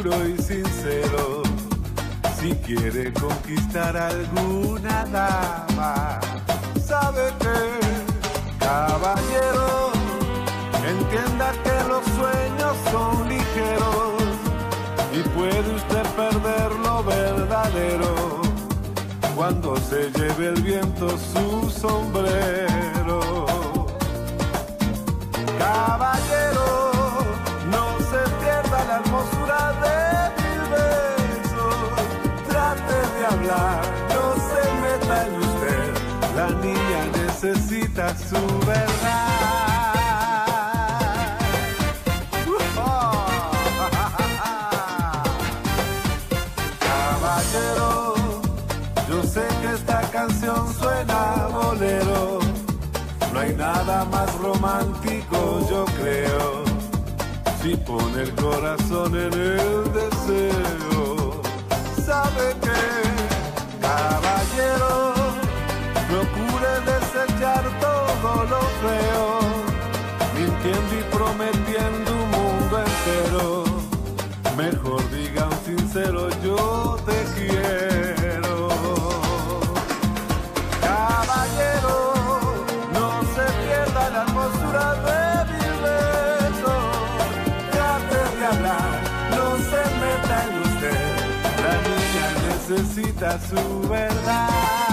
Y 0.09 0.41
sincero 0.41 1.43
si 2.39 2.51
quiere 2.65 3.13
conquistar 3.13 3.95
alguna 3.95 5.05
dama. 5.05 6.19
Sabe 6.83 7.31
que, 7.39 8.57
caballero, 8.57 9.91
entienda 10.87 11.51
que 11.63 11.87
los 11.87 12.03
sueños 12.17 12.75
son 12.91 13.29
ligeros 13.29 14.23
y 15.13 15.19
puede 15.37 15.75
usted 15.75 16.03
perder 16.15 16.71
lo 16.79 17.03
verdadero 17.03 18.41
cuando 19.35 19.77
se 19.77 20.09
lleve 20.17 20.47
el 20.47 20.61
viento 20.63 21.09
su 21.09 21.69
sombrero. 21.69 22.70
Necesita 37.51 38.15
su 38.17 38.59
verdad. 38.65 39.71
Caballero, 46.79 48.15
yo 49.09 49.23
sé 49.23 49.47
que 49.61 49.73
esta 49.73 50.01
canción 50.11 50.73
suena 50.73 51.47
bolero. 51.51 52.39
No 53.33 53.39
hay 53.39 53.55
nada 53.55 54.05
más 54.05 54.33
romántico, 54.39 55.67
yo 55.69 55.85
creo, 55.99 56.63
si 57.61 57.75
pone 57.75 58.23
el 58.23 58.35
corazón 58.35 59.15
en 59.15 59.33
el 59.33 59.93
deseo. 59.93 61.41
Sabe 62.05 62.55
que, 62.61 63.10
todo 68.21 68.43
lo 68.43 68.61
feo, 68.83 69.39
mintiendo 70.35 70.95
y 70.99 71.03
prometiendo 71.15 72.11
un 72.13 72.29
mundo 72.31 72.83
entero. 72.85 73.63
Mejor 74.55 75.01
diga 75.09 75.47
un 75.47 75.59
sincero 75.65 76.29
yo 76.43 76.97
te 77.05 77.17
quiero. 77.35 78.69
Caballero, 80.81 82.13
no 82.93 83.07
se 83.33 83.45
pierda 83.63 84.09
la 84.11 84.21
hermosura 84.23 84.85
de 85.05 85.21
mil 85.51 85.75
besos. 85.87 86.83
Trate 87.71 88.21
de 88.37 88.45
hablar, 88.45 88.91
no 89.31 89.45
se 89.69 89.81
meta 90.01 90.35
en 90.45 90.53
usted. 90.67 91.11
La 91.65 91.75
niña 91.89 92.27
necesita 92.49 93.39
su 93.39 93.89
verdad. 93.89 94.90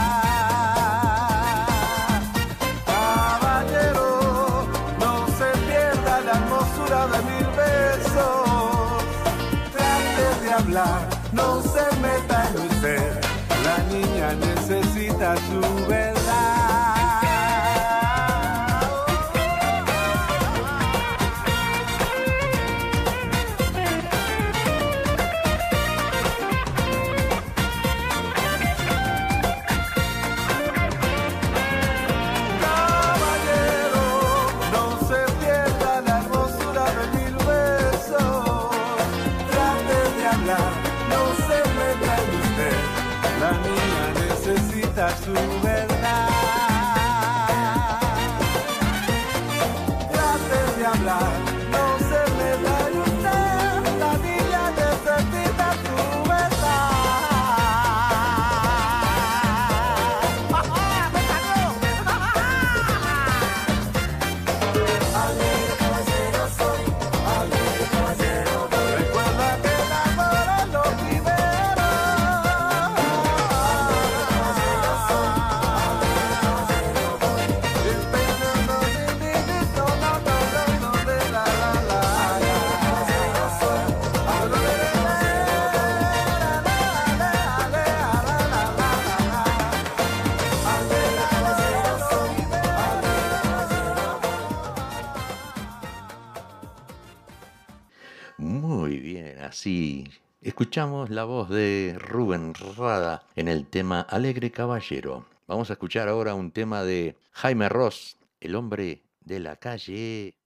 Escuchamos 100.78 101.10
la 101.10 101.24
voz 101.24 101.48
de 101.48 101.96
Rubén 101.98 102.54
Rada 102.76 103.24
en 103.34 103.48
el 103.48 103.66
tema 103.66 104.00
Alegre 104.00 104.52
Caballero. 104.52 105.26
Vamos 105.48 105.70
a 105.70 105.72
escuchar 105.72 106.06
ahora 106.06 106.36
un 106.36 106.52
tema 106.52 106.84
de 106.84 107.16
Jaime 107.32 107.68
Ross, 107.68 108.16
el 108.40 108.54
hombre 108.54 109.02
de 109.24 109.40
la 109.40 109.56
calle. 109.56 110.36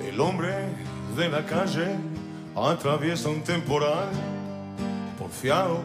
El 0.00 0.18
hombre 0.18 0.54
de 1.18 1.28
la 1.28 1.44
calle 1.44 1.96
atraviesa 2.56 3.28
un 3.28 3.44
temporal, 3.44 4.08
porfiado 5.18 5.82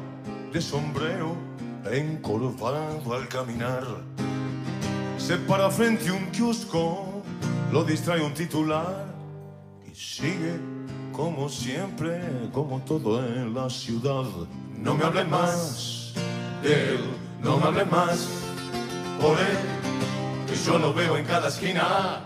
de 0.53 0.61
sombrero, 0.61 1.48
encorvado 1.91 3.13
al 3.13 3.27
caminar. 3.27 3.85
Se 5.17 5.37
para 5.37 5.69
frente 5.69 6.11
un 6.11 6.27
kiosco, 6.31 7.23
lo 7.71 7.83
distrae 7.83 8.21
un 8.21 8.33
titular 8.33 9.05
y 9.85 9.93
sigue 9.93 10.59
como 11.11 11.49
siempre, 11.49 12.21
como 12.53 12.79
todo 12.79 13.23
en 13.25 13.53
la 13.53 13.69
ciudad. 13.69 14.25
No 14.77 14.95
me 14.95 15.03
hablen 15.03 15.29
más 15.29 16.13
de 16.63 16.95
él, 16.95 17.03
no 17.43 17.57
me 17.57 17.65
hablen 17.65 17.89
más 17.89 18.27
por 19.21 19.37
él, 19.37 19.57
que 20.47 20.55
yo 20.55 20.79
lo 20.79 20.93
veo 20.93 21.17
en 21.17 21.25
cada 21.25 21.49
esquina 21.49 22.21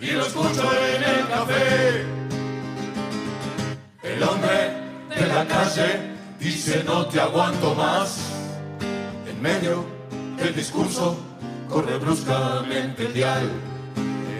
y 0.00 0.06
lo 0.12 0.26
escucho 0.26 0.70
en 0.96 1.02
el 1.02 1.28
café. 1.28 2.04
El 4.02 4.22
hombre 4.22 4.82
de 5.14 5.26
la 5.26 5.46
calle 5.46 6.12
dice 6.40 6.82
no 6.84 7.06
te 7.06 7.20
aguanto 7.20 7.74
más. 7.74 8.41
Medio 9.42 9.84
del 10.36 10.54
discurso 10.54 11.16
corre 11.68 11.98
bruscamente 11.98 13.06
el 13.06 13.12
dial. 13.12 13.50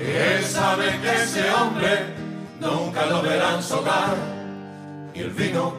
Él 0.00 0.44
sabe 0.44 0.96
que 1.02 1.22
ese 1.24 1.50
hombre 1.50 2.14
nunca 2.60 3.06
lo 3.06 3.20
verá 3.20 3.56
en 3.56 3.62
su 3.64 3.74
hogar. 3.74 4.16
Ni 5.12 5.22
el 5.22 5.30
vino 5.30 5.74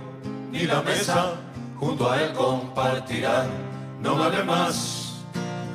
ni 0.51 0.63
la 0.63 0.81
mesa 0.81 1.35
junto 1.79 2.11
a 2.11 2.21
él 2.21 2.33
compartirán. 2.33 3.47
No 4.01 4.17
me 4.17 4.25
hable 4.25 4.43
más 4.43 5.13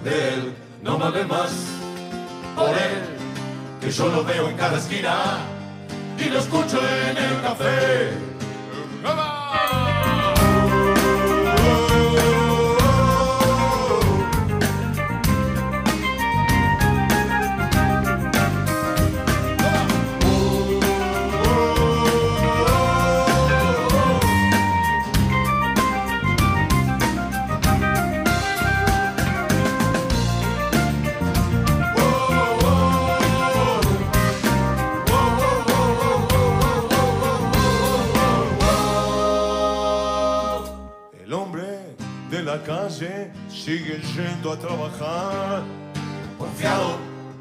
de 0.04 0.34
él, 0.34 0.54
no 0.82 0.98
me 0.98 1.06
hable 1.06 1.24
más 1.24 1.50
por 2.54 2.68
él 2.68 3.00
que 3.80 3.90
yo 3.90 4.08
lo 4.08 4.24
veo 4.24 4.50
en 4.50 4.56
cada 4.58 4.76
esquina 4.76 5.38
y 6.18 6.28
lo 6.28 6.38
escucho 6.38 6.78
en 7.08 7.16
el 7.16 7.40
café. 7.40 8.10
Calle 42.68 43.30
sigue 43.48 43.98
yendo 44.14 44.52
a 44.52 44.58
trabajar, 44.58 45.62
confiado 46.36 46.98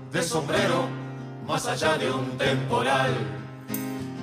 de 0.10 0.24
sombrero, 0.24 0.88
más 1.46 1.66
allá 1.68 1.98
de 1.98 2.10
un 2.10 2.38
temporal. 2.38 3.12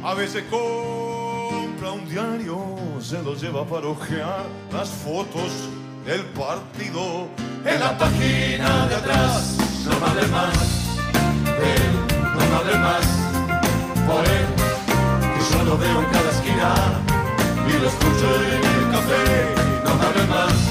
A 0.02 0.14
veces 0.14 0.44
compra 0.50 1.92
un 1.92 2.08
diario, 2.08 2.58
se 3.02 3.22
lo 3.22 3.34
lleva 3.34 3.66
para 3.66 3.86
ojear 3.88 4.46
las 4.72 4.88
fotos 4.88 5.52
del 6.06 6.22
partido 6.42 7.28
en 7.66 7.80
la 7.80 7.98
página 7.98 8.86
de 8.88 8.94
atrás. 8.94 9.58
No 9.84 9.92
me 10.00 10.26
más 10.28 10.56
él, 11.74 11.92
no 12.34 12.64
me 12.64 12.78
más 12.78 13.06
por 14.08 14.24
él, 14.24 14.46
que 15.34 15.42
yo 15.52 15.64
lo 15.64 15.76
veo 15.76 15.98
en 16.00 16.06
cada 16.14 16.30
esquina 16.30 16.74
y 17.68 17.72
lo 17.82 17.88
escucho 17.88 18.26
en 18.54 18.62
el 18.72 18.90
café. 18.90 19.54
No 19.84 19.92
me 19.96 20.26
más 20.32 20.63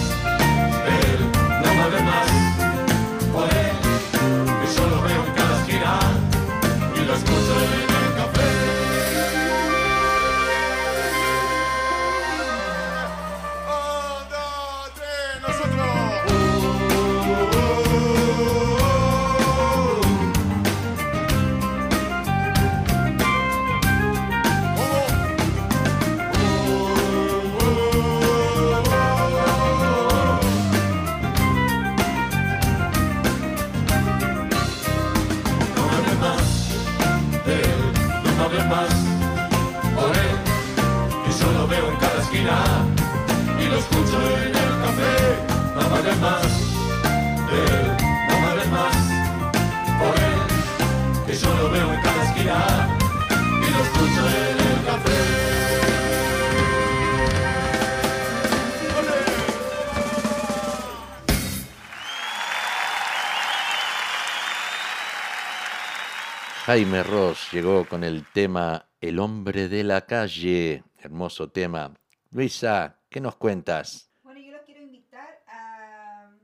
Jaime 66.73 67.03
Ross 67.03 67.51
llegó 67.51 67.87
con 67.87 68.03
el 68.03 68.25
tema 68.33 68.89
El 68.99 69.19
hombre 69.19 69.69
de 69.69 69.83
la 69.83 70.07
calle. 70.07 70.83
Hermoso 70.97 71.51
tema. 71.51 71.93
Luisa, 72.31 72.99
¿qué 73.11 73.21
nos 73.21 73.35
cuentas? 73.35 74.09
Bueno, 74.23 74.39
yo 74.39 74.51
los 74.53 74.63
quiero 74.63 74.81
invitar 74.81 75.43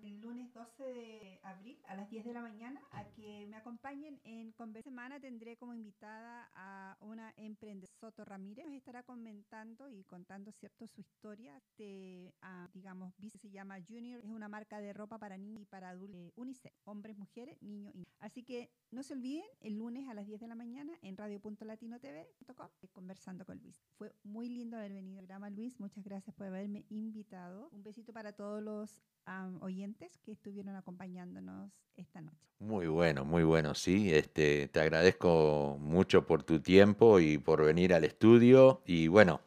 el 0.03 0.21
lunes 0.21 0.53
12 0.53 0.83
de 0.83 1.39
abril 1.41 1.79
a 1.87 1.95
las 1.95 2.11
10 2.11 2.25
de 2.25 2.33
la 2.33 2.41
mañana 2.41 2.79
a 2.91 3.05
que 3.05 3.47
me 3.47 3.57
acompañen 3.57 4.21
en 4.23 4.51
Conver 4.51 4.83
Semana. 4.83 5.19
Tendré 5.19 5.57
como 5.57 5.73
invitada 5.73 6.47
a 6.53 6.95
una 6.99 7.33
emprendedora, 7.35 7.88
Soto 7.99 8.23
Ramírez. 8.23 8.65
Estará 8.71 9.03
comentando 9.03 9.89
y 9.89 10.03
contando, 10.03 10.51
¿cierto?, 10.51 10.87
su 10.87 11.01
historia 11.01 11.61
de, 11.77 12.33
ah, 12.41 12.69
digamos, 12.73 13.13
Vice 13.17 13.37
se 13.37 13.49
llama 13.49 13.77
Junior. 13.87 14.19
Es 14.23 14.29
una 14.29 14.47
marca 14.47 14.79
de 14.79 14.93
ropa 14.93 15.17
para 15.17 15.37
niños 15.37 15.61
y 15.61 15.65
para 15.65 15.89
adultos, 15.89 16.19
eh, 16.19 16.31
unisex, 16.35 16.75
hombres, 16.85 17.17
mujeres, 17.17 17.61
niños 17.61 17.93
y 17.95 18.07
Así 18.19 18.43
que 18.43 18.69
no 18.91 19.03
se 19.03 19.13
olviden, 19.13 19.45
el 19.61 19.77
lunes 19.77 20.07
a 20.09 20.13
las 20.13 20.27
10 20.27 20.41
de 20.41 20.47
la 20.47 20.55
mañana 20.55 20.93
en 21.01 21.15
radio.latinotv.com 21.15 22.69
eh, 22.81 22.87
conversando 22.91 23.45
con 23.45 23.59
Luis. 23.59 23.81
Fue 23.97 24.13
muy 24.23 24.49
lindo 24.49 24.77
haber 24.77 24.93
venido 24.93 25.19
al 25.19 25.25
programa, 25.25 25.49
Luis. 25.49 25.79
Muchas 25.79 26.03
gracias 26.03 26.35
por 26.35 26.47
haberme 26.47 26.85
invitado. 26.89 27.69
Un 27.71 27.83
besito 27.83 28.11
para 28.11 28.33
todos 28.33 28.61
los 28.61 29.01
am, 29.25 29.61
oyentes 29.61 30.17
que 30.19 30.31
estuvieron 30.31 30.75
acompañándonos 30.75 31.71
esta 31.95 32.21
noche. 32.21 32.49
Muy 32.59 32.87
bueno, 32.87 33.23
muy 33.23 33.43
bueno, 33.43 33.73
sí. 33.73 34.13
Este, 34.13 34.67
te 34.67 34.81
agradezco 34.81 35.77
mucho 35.79 36.25
por 36.25 36.43
tu 36.43 36.59
tiempo 36.59 37.19
y 37.19 37.37
por 37.37 37.63
venir 37.63 37.88
al 37.93 38.03
estudio. 38.03 38.81
Y 38.85 39.07
bueno, 39.07 39.41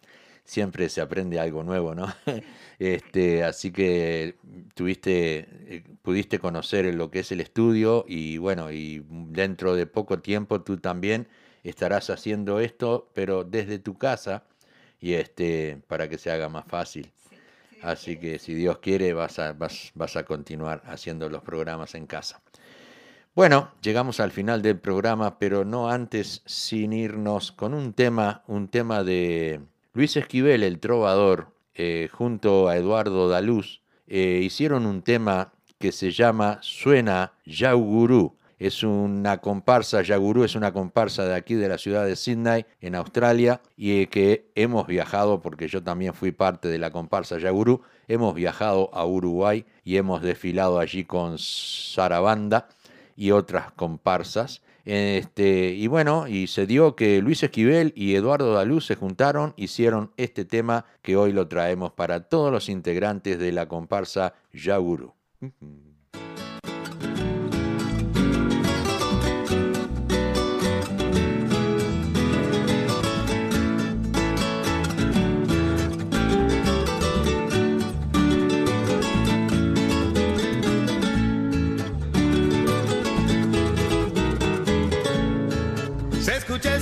siempre 0.45 0.89
se 0.89 1.01
aprende 1.01 1.41
algo 1.41 1.63
nuevo, 1.63 1.95
¿no? 1.95 2.07
Este, 2.79 3.45
así 3.45 3.71
que 3.71 4.35
tuviste, 4.75 5.47
eh, 5.69 5.85
pudiste 6.03 6.41
conocer 6.41 6.93
lo 6.97 7.13
que 7.13 7.21
es 7.21 7.31
el 7.31 7.41
estudio 7.41 8.05
y 8.09 8.39
bueno, 8.39 8.73
y 8.73 9.05
dentro 9.09 9.77
de 9.77 9.87
poco 9.87 10.19
tiempo 10.19 10.63
tú 10.63 10.79
también 10.79 11.29
estarás 11.63 12.11
haciendo 12.11 12.59
esto, 12.59 13.09
pero 13.15 13.45
desde 13.45 13.79
tu 13.79 13.97
casa 13.99 14.43
y 15.01 15.15
este, 15.15 15.81
para 15.87 16.09
que 16.09 16.19
se 16.19 16.33
haga 16.33 16.49
más 16.49 16.65
fácil. 16.67 17.13
Así 17.83 18.17
que 18.17 18.39
si 18.39 18.55
Dios 18.55 18.79
quiere 18.79 19.13
vas 19.13 19.39
a, 19.39 19.53
vas, 19.53 19.93
vas 19.95 20.17
a 20.17 20.25
continuar 20.25 20.83
haciendo 20.87 21.29
los 21.29 21.43
programas 21.43 21.95
en 21.95 22.07
casa. 22.07 22.43
Bueno, 23.35 23.71
llegamos 23.81 24.21
al 24.21 24.31
final 24.31 24.61
del 24.61 24.79
programa, 24.79 25.39
pero 25.39 25.65
no 25.65 25.89
antes 25.89 26.43
sin 26.45 26.93
irnos 26.93 27.51
con 27.51 27.73
un 27.73 27.95
tema, 27.95 28.43
un 28.47 28.69
tema 28.69 29.03
de 29.05 29.63
Luis 29.95 30.19
Esquivel, 30.19 30.63
el 30.63 30.81
trovador, 30.81 31.49
eh, 31.75 32.11
junto 32.13 32.69
a 32.69 32.77
Eduardo 32.77 33.31
Daluz, 33.31 33.81
eh, 34.07 34.41
hicieron 34.43 34.85
un 34.85 35.01
tema 35.01 35.55
que 35.79 35.93
se 35.93 36.11
llama 36.11 36.59
Suena 36.61 37.33
Yaugurú. 37.47 38.37
Es 38.59 38.83
una 38.83 39.39
comparsa, 39.39 40.03
Yagurú 40.03 40.45
es 40.45 40.55
una 40.55 40.73
comparsa 40.75 41.25
de 41.25 41.35
aquí 41.35 41.55
de 41.55 41.71
la 41.71 41.79
ciudad 41.79 42.05
de 42.05 42.17
Sydney, 42.17 42.67
en 42.83 42.95
Australia, 42.95 43.63
y 43.79 44.03
eh, 44.03 44.09
que 44.09 44.53
hemos 44.55 44.87
viajado, 44.87 45.41
porque 45.41 45.69
yo 45.69 45.83
también 45.83 46.13
fui 46.13 46.33
parte 46.33 46.69
de 46.69 46.79
la 46.79 46.91
comparsa 46.91 47.39
Yagurú, 47.39 47.81
hemos 48.09 48.35
viajado 48.35 48.91
a 48.93 49.07
Uruguay 49.07 49.65
y 49.85 49.97
hemos 49.97 50.21
desfilado 50.21 50.79
allí 50.79 51.05
con 51.05 51.39
Sarabanda 51.39 52.69
y 53.17 53.31
otras 53.31 53.73
comparsas. 53.73 54.63
Este, 54.85 55.75
y 55.75 55.87
bueno, 55.87 56.27
y 56.27 56.49
se 56.49 56.67
dio 56.67 56.97
que 56.97 57.23
Luis 57.23 57.43
Esquivel 57.43 57.93
y 57.95 58.15
Eduardo 58.15 58.53
Daluz 58.53 58.87
se 58.87 58.97
juntaron, 58.97 59.55
hicieron 59.57 60.13
este 60.17 60.45
tema 60.45 60.87
que 61.03 61.17
hoy 61.17 61.33
lo 61.33 61.47
traemos 61.49 61.93
para 61.93 62.29
todos 62.29 62.51
los 62.51 62.69
integrantes 62.69 63.39
de 63.39 63.53
la 63.53 63.69
comparsa 63.69 64.35
Yaguru. 64.53 65.15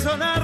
Sonar 0.00 0.42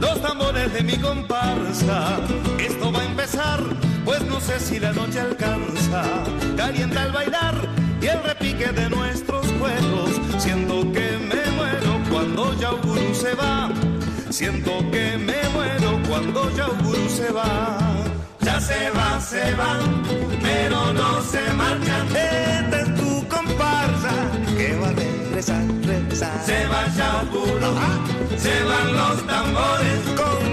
los 0.00 0.20
tambores 0.20 0.72
de 0.72 0.82
mi 0.82 0.96
comparsa. 0.96 2.18
Esto 2.58 2.92
va 2.92 3.00
a 3.00 3.04
empezar, 3.04 3.60
pues 4.04 4.22
no 4.26 4.40
sé 4.40 4.58
si 4.58 4.80
la 4.80 4.92
noche 4.92 5.20
alcanza. 5.20 6.02
Calienta 6.56 7.04
el 7.04 7.12
bailar 7.12 7.54
y 8.00 8.06
el 8.06 8.22
repique 8.22 8.66
de 8.72 8.90
nuestros 8.90 9.46
juegos. 9.58 10.10
Siento 10.38 10.92
que 10.92 11.18
me 11.30 11.50
muero 11.56 12.00
cuando 12.10 12.58
Yauguru 12.58 13.14
se 13.14 13.34
va. 13.34 13.70
Siento 14.30 14.78
que 14.90 15.16
me 15.18 15.40
muero 15.54 16.00
cuando 16.08 16.50
Yauguru 16.56 17.08
se 17.08 17.30
va. 17.30 17.78
Ya 18.40 18.60
se 18.60 18.90
va, 18.90 19.20
se 19.20 19.54
va, 19.54 19.78
pero 20.42 20.92
no 20.92 21.22
se 21.22 21.42
marchan. 21.54 22.06
Esta 22.08 22.80
es 22.80 22.94
tu 22.96 23.26
comparsa 23.28 24.12
que 24.56 24.76
va 24.76 24.95
regresar, 25.36 25.62
regresar. 25.84 26.42
Se 26.46 26.66
va 26.66 26.86
Yauguru, 26.96 28.38
se 28.38 28.62
van 28.64 28.92
los 28.94 29.26
tambores 29.26 30.00
con 30.16 30.45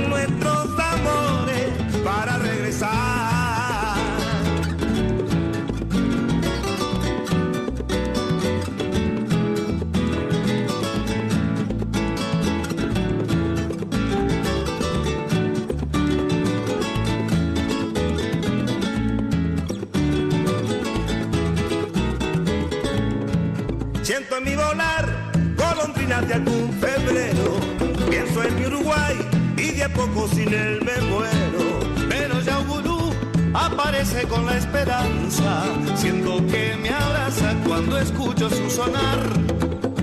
Siento 35.95 36.37
que 36.45 36.77
me 36.79 36.89
abraza 36.89 37.55
cuando 37.65 37.97
escucho 37.97 38.49
su 38.49 38.69
sonar. 38.69 39.19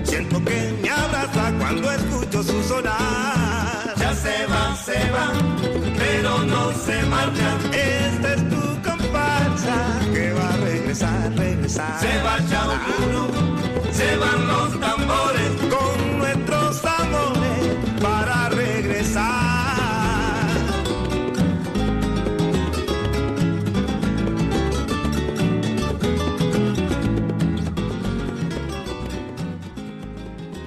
Siento 0.03 0.43
que 0.43 0.73
me 0.81 0.89
abraza 0.89 1.53
cuando 1.57 1.89
escucho 1.89 2.43
su 2.43 2.61
sonar. 2.63 3.95
Ya 3.97 4.13
se 4.13 4.45
va, 4.47 4.75
se 4.75 5.09
va, 5.11 5.31
pero 5.97 6.39
no 6.39 6.73
se 6.73 7.01
marcha. 7.03 7.57
Esta 7.71 8.33
es 8.33 8.49
tu 8.49 8.89
comparsa 8.89 9.99
que 10.13 10.33
va 10.33 10.53
a 10.53 10.57
regresar, 10.57 11.33
regresar. 11.37 11.99
Se 12.01 12.23
va 12.23 12.37
Yaugurú 12.49 13.61
se 13.93 14.17
van 14.17 14.47
los 14.47 14.79
tambores 14.79 15.51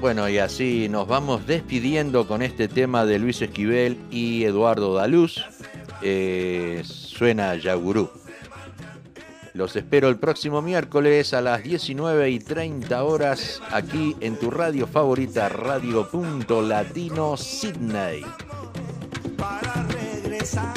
Bueno, 0.05 0.29
y 0.29 0.37
así 0.37 0.87
nos 0.91 1.09
vamos 1.09 1.47
despidiendo 1.47 2.29
con 2.29 2.43
este 2.43 2.69
tema 2.69 3.07
de 3.07 3.19
Luis 3.19 3.41
Esquivel 3.41 3.99
y 4.11 4.45
Eduardo 4.45 4.93
Daluz. 4.93 5.43
Eh, 6.03 6.83
suena 6.85 7.55
Yagurú. 7.55 8.11
Los 9.55 9.77
espero 9.77 10.11
el 10.11 10.19
próximo 10.19 10.61
miércoles 10.61 11.33
a 11.33 11.41
las 11.41 11.63
19 11.63 12.29
y 12.29 12.39
30 12.39 13.03
horas 13.03 13.63
aquí 13.71 14.15
en 14.21 14.37
tu 14.37 14.51
radio 14.51 14.87
favorita, 14.87 15.49
Radio 15.49 16.07
Punto 16.11 16.61
Latino 16.61 17.39
Sydney. 17.39 18.27
Para 19.39 19.87
regresar. 19.89 20.75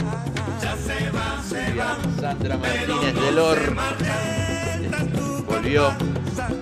Ya 0.64 0.78
se 0.78 1.10
va, 1.10 1.44
se 1.44 1.74
va. 1.74 1.98
Sandra 2.18 2.56
Martínez 2.56 3.14
Delor 3.14 3.76
volvió. 5.46 5.90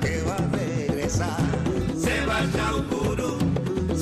que 0.01 0.24
va 0.24 0.36
a 0.36 0.57
regresar. 0.57 1.55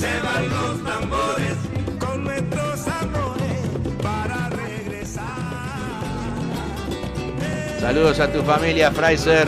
Se 0.04 0.20
van 0.20 0.50
los 0.50 0.84
tambores 0.84 1.56
con 1.98 2.26
nuestros 2.26 2.88
amores 2.90 3.58
para 4.02 4.50
regresar. 4.50 5.24
Saludos 7.80 8.20
a 8.20 8.30
tu 8.30 8.44
familia, 8.44 8.92
Fraser. 8.92 9.48